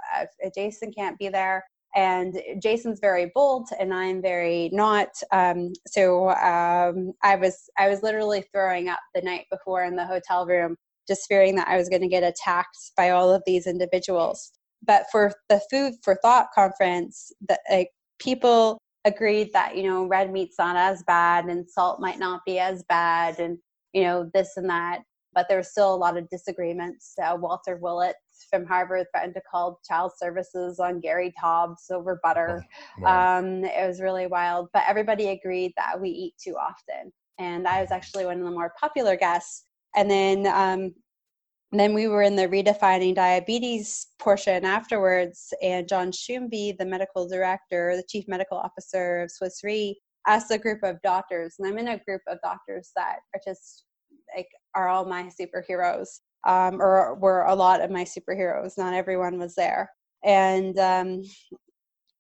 Jason 0.54 0.92
can't 0.94 1.18
be 1.18 1.30
there, 1.30 1.66
and 1.96 2.40
Jason's 2.62 3.00
very 3.00 3.32
bold, 3.34 3.70
and 3.80 3.92
I'm 3.92 4.22
very 4.22 4.70
not. 4.72 5.10
Um, 5.32 5.74
so 5.88 6.30
um, 6.30 7.14
I 7.24 7.36
was 7.36 7.70
I 7.80 7.90
was 7.90 8.04
literally 8.04 8.46
throwing 8.54 8.88
up 8.88 9.00
the 9.16 9.22
night 9.22 9.46
before 9.52 9.84
in 9.84 9.96
the 9.96 10.06
hotel 10.06 10.46
room, 10.46 10.76
just 11.08 11.28
fearing 11.28 11.56
that 11.56 11.68
I 11.68 11.78
was 11.78 11.90
going 11.90 12.04
to 12.04 12.08
get 12.08 12.24
attacked 12.24 12.92
by 12.96 13.10
all 13.10 13.34
of 13.34 13.42
these 13.48 13.66
individuals. 13.66 14.52
But 14.86 15.06
for 15.12 15.34
the 15.50 15.60
Food 15.72 15.96
for 16.04 16.20
Thought 16.22 16.50
conference, 16.54 17.32
that 17.50 17.62
like 17.72 17.90
people 18.24 18.78
agreed 19.06 19.52
that 19.52 19.76
you 19.76 19.84
know 19.84 20.06
red 20.06 20.32
meat's 20.32 20.56
not 20.58 20.78
as 20.78 21.04
bad 21.04 21.46
and 21.46 21.70
salt 21.70 22.00
might 22.00 22.20
not 22.20 22.42
be 22.46 22.58
as 22.58 22.84
bad 22.88 23.40
and 23.40 23.58
you 23.92 24.04
know 24.04 24.30
this 24.34 24.56
and 24.56 24.70
that 24.70 25.02
but 25.34 25.48
there 25.50 25.58
was 25.58 25.72
still 25.72 25.96
a 25.96 25.98
lot 25.98 26.16
of 26.16 26.30
disagreements. 26.30 27.14
Uh, 27.22 27.36
walter 27.38 27.78
willett 27.82 28.16
from 28.50 28.66
harvard 28.66 29.06
threatened 29.12 29.34
to 29.34 29.42
call 29.50 29.80
child 29.86 30.12
services 30.18 30.80
on 30.80 31.02
gary 31.02 31.34
taubes 31.40 31.92
over 31.92 32.20
butter. 32.24 32.64
Oh, 33.00 33.02
wow. 33.02 33.40
um, 33.40 33.66
it 33.66 33.86
was 33.88 34.00
really 34.00 34.28
wild 34.28 34.70
but 34.74 34.84
everybody 34.88 35.30
agreed 35.30 35.74
that 35.76 36.00
we 36.00 36.10
eat 36.10 36.34
too 36.42 36.56
often. 36.56 37.12
And 37.40 37.68
i 37.68 37.82
was 37.82 37.92
actually 37.92 38.26
one 38.26 38.40
of 38.40 38.46
the 38.46 38.52
more 38.52 38.74
popular 38.80 39.18
guests. 39.18 39.66
And 39.96 40.10
then 40.10 40.48
um, 40.48 40.94
then 41.80 41.94
we 41.94 42.08
were 42.08 42.22
in 42.22 42.36
the 42.36 42.48
redefining 42.48 43.16
diabetes 43.16 44.08
portion 44.20 44.64
afterwards, 44.66 45.54
and 45.62 45.88
John 45.88 46.12
Schoonbee, 46.12 46.78
the 46.78 46.86
medical 46.86 47.28
director, 47.28 47.96
the 47.96 48.04
chief 48.08 48.26
medical 48.28 48.58
officer 48.58 49.22
of 49.22 49.32
Swiss 49.32 49.64
Re, 49.64 50.00
asked 50.28 50.52
a 50.52 50.58
group 50.58 50.84
of 50.84 51.02
doctors, 51.02 51.56
and 51.58 51.68
I'm 51.68 51.78
in 51.78 51.88
a 51.88 52.04
group 52.04 52.22
of 52.28 52.38
doctors 52.44 52.92
that 52.96 53.18
are 53.34 53.42
just 53.46 53.86
like 54.36 54.48
are 54.76 54.88
all 54.88 55.06
my 55.06 55.30
superheroes, 55.40 56.20
um, 56.46 56.82
or 56.82 57.16
were 57.16 57.44
a 57.44 57.56
lot 57.56 57.82
of 57.82 57.92
my 57.92 58.04
superheroes. 58.04 58.78
Not 58.78 58.94
everyone 58.94 59.40
was 59.40 59.56
there, 59.56 59.90
and 60.24 60.78
um, 60.80 61.24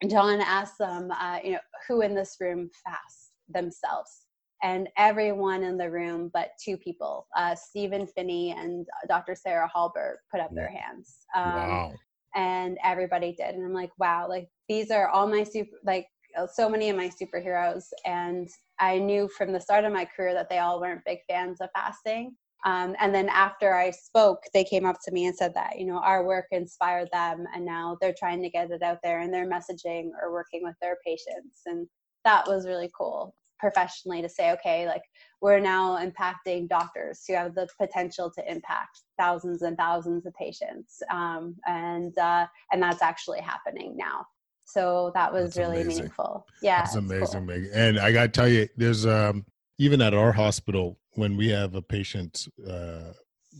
John 0.10 0.42
asked 0.42 0.80
them, 0.80 1.12
uh, 1.12 1.40
you 1.44 1.52
know, 1.54 1.60
who 1.88 2.02
in 2.02 2.16
this 2.16 2.38
room 2.40 2.70
fasts 2.84 3.32
themselves 3.50 4.23
and 4.64 4.88
everyone 4.98 5.62
in 5.62 5.78
the 5.78 5.92
room 5.92 6.32
but 6.34 6.52
two 6.64 6.78
people, 6.78 7.28
uh, 7.38 7.54
Stephen 7.54 8.08
Phinney 8.08 8.56
and 8.58 8.88
Dr. 9.10 9.36
Sarah 9.36 9.70
Hallberg, 9.74 10.16
put 10.32 10.40
up 10.40 10.56
their 10.56 10.70
hands. 10.70 11.18
Um, 11.36 11.54
wow. 11.54 11.94
And 12.34 12.78
everybody 12.84 13.36
did. 13.38 13.54
And 13.54 13.64
I'm 13.64 13.74
like, 13.74 13.92
wow, 14.00 14.28
like 14.28 14.48
these 14.68 14.90
are 14.90 15.10
all 15.10 15.28
my 15.28 15.44
super, 15.44 15.78
like 15.86 16.08
uh, 16.36 16.48
so 16.48 16.68
many 16.68 16.90
of 16.90 16.96
my 16.96 17.10
superheroes. 17.10 17.84
And 18.06 18.50
I 18.80 18.98
knew 18.98 19.28
from 19.28 19.52
the 19.52 19.60
start 19.60 19.84
of 19.84 19.94
my 19.94 20.06
career 20.06 20.34
that 20.34 20.50
they 20.50 20.60
all 20.60 20.80
weren't 20.80 21.06
big 21.06 21.20
fans 21.30 21.60
of 21.62 21.70
fasting. 21.76 22.34
Um, 22.66 22.96
and 23.02 23.14
then 23.14 23.28
after 23.28 23.76
I 23.76 23.92
spoke, 23.92 24.40
they 24.54 24.64
came 24.64 24.86
up 24.86 24.96
to 25.04 25.12
me 25.12 25.26
and 25.26 25.36
said 25.36 25.54
that, 25.56 25.78
you 25.78 25.86
know, 25.86 26.00
our 26.00 26.26
work 26.26 26.46
inspired 26.52 27.10
them 27.12 27.46
and 27.54 27.66
now 27.66 27.98
they're 28.00 28.16
trying 28.18 28.42
to 28.42 28.50
get 28.50 28.72
it 28.72 28.82
out 28.82 29.00
there 29.04 29.20
and 29.20 29.34
they're 29.34 29.50
messaging 29.50 30.12
or 30.22 30.32
working 30.32 30.62
with 30.64 30.76
their 30.82 30.98
patients. 31.06 31.60
And 31.66 31.86
that 32.24 32.48
was 32.48 32.66
really 32.66 32.90
cool 32.98 33.36
professionally 33.64 34.22
to 34.22 34.28
say, 34.28 34.52
okay, 34.52 34.86
like 34.86 35.04
we're 35.42 35.60
now 35.60 35.98
impacting 35.98 36.68
doctors 36.68 37.24
who 37.26 37.34
have 37.34 37.56
the 37.56 37.66
potential 37.80 38.30
to 38.38 38.52
impact 38.52 39.00
thousands 39.18 39.62
and 39.62 39.78
thousands 39.78 40.26
of 40.26 40.34
patients. 40.34 41.02
Um, 41.10 41.56
and, 41.66 42.18
uh, 42.18 42.46
and 42.74 42.84
that's 42.84 43.02
actually 43.02 43.40
happening 43.40 43.96
now. 43.96 44.26
So 44.66 45.12
that 45.16 45.32
was 45.32 45.54
That's 45.54 45.58
really 45.58 45.82
amazing. 45.82 46.04
meaningful. 46.04 46.46
Yeah. 46.62 46.80
That's 46.80 46.96
it's 46.96 47.06
amazing, 47.06 47.48
cool. 47.48 47.68
And 47.74 48.00
I 48.00 48.12
got 48.12 48.24
to 48.24 48.28
tell 48.30 48.48
you, 48.48 48.68
there's 48.76 49.06
um 49.06 49.46
even 49.78 50.02
at 50.02 50.14
our 50.14 50.32
hospital 50.32 51.00
when 51.14 51.38
we 51.38 51.50
have 51.50 51.76
a 51.76 51.82
patient 51.82 52.48
uh 52.70 53.12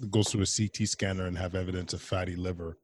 goes 0.10 0.30
through 0.30 0.44
a 0.44 0.54
CT 0.58 0.88
scanner 0.88 1.26
and 1.26 1.38
have 1.38 1.56
evidence 1.56 1.94
of 1.94 2.02
fatty 2.02 2.36
liver, 2.36 2.78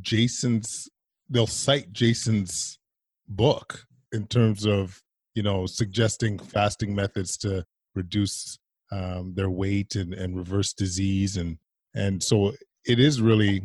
Jason's 0.00 0.88
they'll 1.28 1.46
cite 1.46 1.92
Jason's 1.92 2.78
book 3.26 3.86
in 4.12 4.26
terms 4.26 4.66
of 4.66 5.02
you 5.34 5.42
know 5.42 5.66
suggesting 5.66 6.38
fasting 6.38 6.94
methods 6.94 7.36
to 7.38 7.64
reduce 7.94 8.58
um, 8.90 9.32
their 9.34 9.50
weight 9.50 9.94
and, 9.94 10.12
and 10.14 10.36
reverse 10.36 10.72
disease 10.72 11.36
and 11.36 11.58
and 11.94 12.22
so 12.22 12.52
it 12.86 12.98
is 12.98 13.20
really 13.20 13.62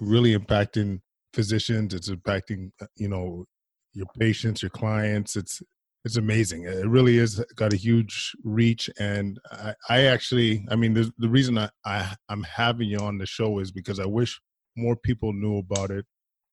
really 0.00 0.36
impacting 0.36 1.00
physicians 1.32 1.94
it's 1.94 2.10
impacting 2.10 2.70
uh, 2.80 2.86
you 2.96 3.08
know 3.08 3.44
your 3.92 4.06
patients 4.18 4.62
your 4.62 4.70
clients 4.70 5.36
it's 5.36 5.62
it's 6.04 6.16
amazing 6.16 6.64
it 6.64 6.86
really 6.86 7.18
is 7.18 7.42
got 7.56 7.72
a 7.72 7.76
huge 7.76 8.32
reach 8.44 8.88
and 8.98 9.38
i, 9.52 9.74
I 9.88 10.02
actually 10.04 10.66
i 10.70 10.76
mean 10.76 10.94
the, 10.94 11.12
the 11.18 11.28
reason 11.28 11.58
I, 11.58 11.68
I 11.84 12.14
i'm 12.28 12.42
having 12.42 12.88
you 12.88 12.98
on 12.98 13.18
the 13.18 13.26
show 13.26 13.58
is 13.58 13.70
because 13.70 14.00
i 14.00 14.06
wish 14.06 14.40
more 14.76 14.96
people 14.96 15.32
knew 15.32 15.58
about 15.58 15.90
it 15.90 16.06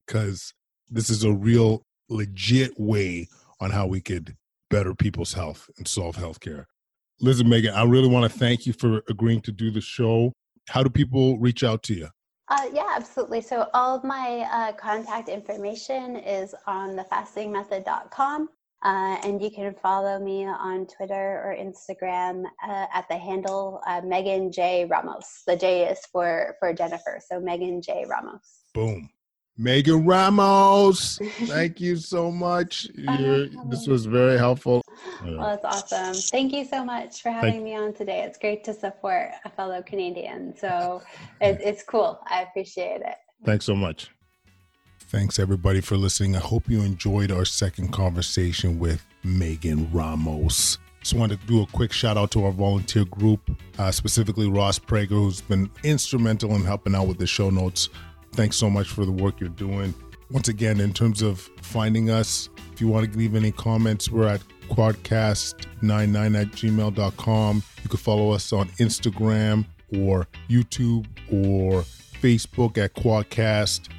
because 0.05 0.53
this 0.89 1.09
is 1.09 1.23
a 1.23 1.31
real 1.31 1.85
legit 2.09 2.71
way 2.77 3.27
on 3.59 3.71
how 3.71 3.87
we 3.87 4.01
could 4.01 4.35
better 4.69 4.93
people's 4.93 5.33
health 5.33 5.69
and 5.77 5.87
solve 5.87 6.15
healthcare 6.15 6.65
liz 7.21 7.39
and 7.39 7.49
megan 7.49 7.73
i 7.73 7.83
really 7.83 8.09
want 8.09 8.29
to 8.31 8.39
thank 8.39 8.65
you 8.65 8.73
for 8.73 9.01
agreeing 9.09 9.41
to 9.41 9.51
do 9.51 9.71
the 9.71 9.81
show 9.81 10.33
how 10.69 10.83
do 10.83 10.89
people 10.89 11.37
reach 11.39 11.63
out 11.63 11.83
to 11.83 11.93
you 11.93 12.09
Uh, 12.49 12.69
yeah, 12.71 12.93
absolutely. 12.95 13.41
So 13.41 13.67
all 13.73 13.97
of 13.97 14.03
my 14.05 14.47
uh, 14.49 14.71
contact 14.73 15.27
information 15.27 16.15
is 16.15 16.55
on 16.65 16.95
thefastingmethod.com. 16.95 18.49
Uh, 18.83 19.17
and 19.23 19.41
you 19.41 19.49
can 19.49 19.73
follow 19.73 20.19
me 20.19 20.45
on 20.45 20.85
Twitter 20.85 21.41
or 21.43 21.55
Instagram 21.59 22.43
uh, 22.63 22.85
at 22.93 23.07
the 23.09 23.17
handle 23.17 23.81
uh, 23.87 24.01
Megan 24.01 24.51
J 24.51 24.85
Ramos. 24.85 25.41
The 25.47 25.55
J 25.55 25.89
is 25.89 25.99
for 26.11 26.55
for 26.59 26.73
Jennifer, 26.73 27.19
so 27.27 27.39
Megan 27.39 27.81
J 27.81 28.05
Ramos. 28.07 28.61
boom 28.73 29.09
megan 29.57 30.05
ramos 30.05 31.17
thank 31.45 31.81
you 31.81 31.95
so 31.95 32.31
much 32.31 32.87
You're, 32.95 33.47
this 33.69 33.87
was 33.87 34.05
very 34.05 34.37
helpful 34.37 34.83
Well, 35.23 35.59
that's 35.61 35.91
awesome. 35.93 36.13
Thank 36.13 36.53
you 36.53 36.65
so 36.65 36.83
much 36.83 37.21
for 37.21 37.29
having 37.29 37.63
me 37.63 37.75
on 37.75 37.93
today. 37.93 38.23
It's 38.23 38.37
great 38.37 38.63
to 38.65 38.73
support 38.73 39.31
a 39.45 39.49
fellow 39.49 39.81
Canadian. 39.81 40.55
So 40.57 41.01
it, 41.41 41.59
it's 41.61 41.83
cool. 41.83 42.19
I 42.27 42.43
appreciate 42.43 43.01
it. 43.01 43.15
Thanks 43.45 43.65
so 43.65 43.75
much. 43.75 44.11
Thanks 44.99 45.39
everybody 45.39 45.81
for 45.81 45.95
listening. 45.95 46.35
I 46.35 46.39
hope 46.39 46.69
you 46.69 46.81
enjoyed 46.81 47.31
our 47.31 47.45
second 47.45 47.93
conversation 47.93 48.77
with 48.77 49.05
Megan 49.23 49.89
Ramos. 49.91 50.79
Just 50.99 51.13
wanted 51.13 51.39
to 51.39 51.47
do 51.47 51.61
a 51.61 51.65
quick 51.67 51.93
shout 51.93 52.17
out 52.17 52.31
to 52.31 52.43
our 52.43 52.51
volunteer 52.51 53.05
group, 53.05 53.49
uh, 53.79 53.91
specifically 53.91 54.49
Ross 54.49 54.77
Prager, 54.77 55.09
who's 55.09 55.39
been 55.39 55.69
instrumental 55.83 56.53
in 56.55 56.65
helping 56.65 56.93
out 56.93 57.07
with 57.07 57.17
the 57.17 57.27
show 57.27 57.49
notes. 57.49 57.87
Thanks 58.33 58.57
so 58.57 58.69
much 58.69 58.89
for 58.89 59.05
the 59.05 59.11
work 59.11 59.39
you're 59.39 59.49
doing. 59.49 59.93
Once 60.29 60.47
again, 60.47 60.79
in 60.79 60.93
terms 60.93 61.21
of 61.21 61.39
finding 61.61 62.09
us, 62.09 62.49
if 62.73 62.81
you 62.81 62.87
want 62.87 63.11
to 63.11 63.17
leave 63.17 63.33
any 63.33 63.51
comments, 63.51 64.11
we're 64.11 64.27
at 64.27 64.41
quadcast99 64.69 66.41
at 66.41 66.47
gmail.com. 66.47 67.63
You 67.83 67.89
can 67.89 67.97
follow 67.97 68.31
us 68.31 68.51
on 68.51 68.67
Instagram 68.79 69.65
or 69.97 70.27
YouTube 70.49 71.05
or 71.31 71.83
Facebook 72.21 72.77
at 72.77 72.93
Quadcast. 72.93 73.89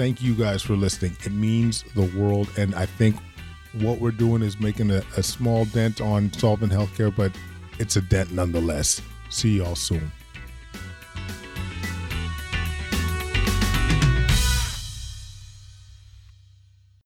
thank 0.00 0.22
you 0.22 0.34
guys 0.34 0.62
for 0.62 0.76
listening. 0.76 1.14
It 1.26 1.32
means 1.32 1.84
the 1.94 2.10
world 2.18 2.48
and 2.56 2.74
I 2.74 2.86
think 2.86 3.16
what 3.74 4.00
we're 4.00 4.12
doing 4.12 4.40
is 4.40 4.58
making 4.58 4.90
a, 4.90 5.02
a 5.18 5.22
small 5.22 5.66
dent 5.66 6.00
on 6.00 6.32
solving 6.32 6.70
healthcare, 6.70 7.14
but 7.14 7.32
it's 7.78 7.96
a 7.96 8.00
dent 8.00 8.32
nonetheless. 8.32 9.02
See 9.28 9.58
y'all 9.58 9.74
soon. 9.74 10.10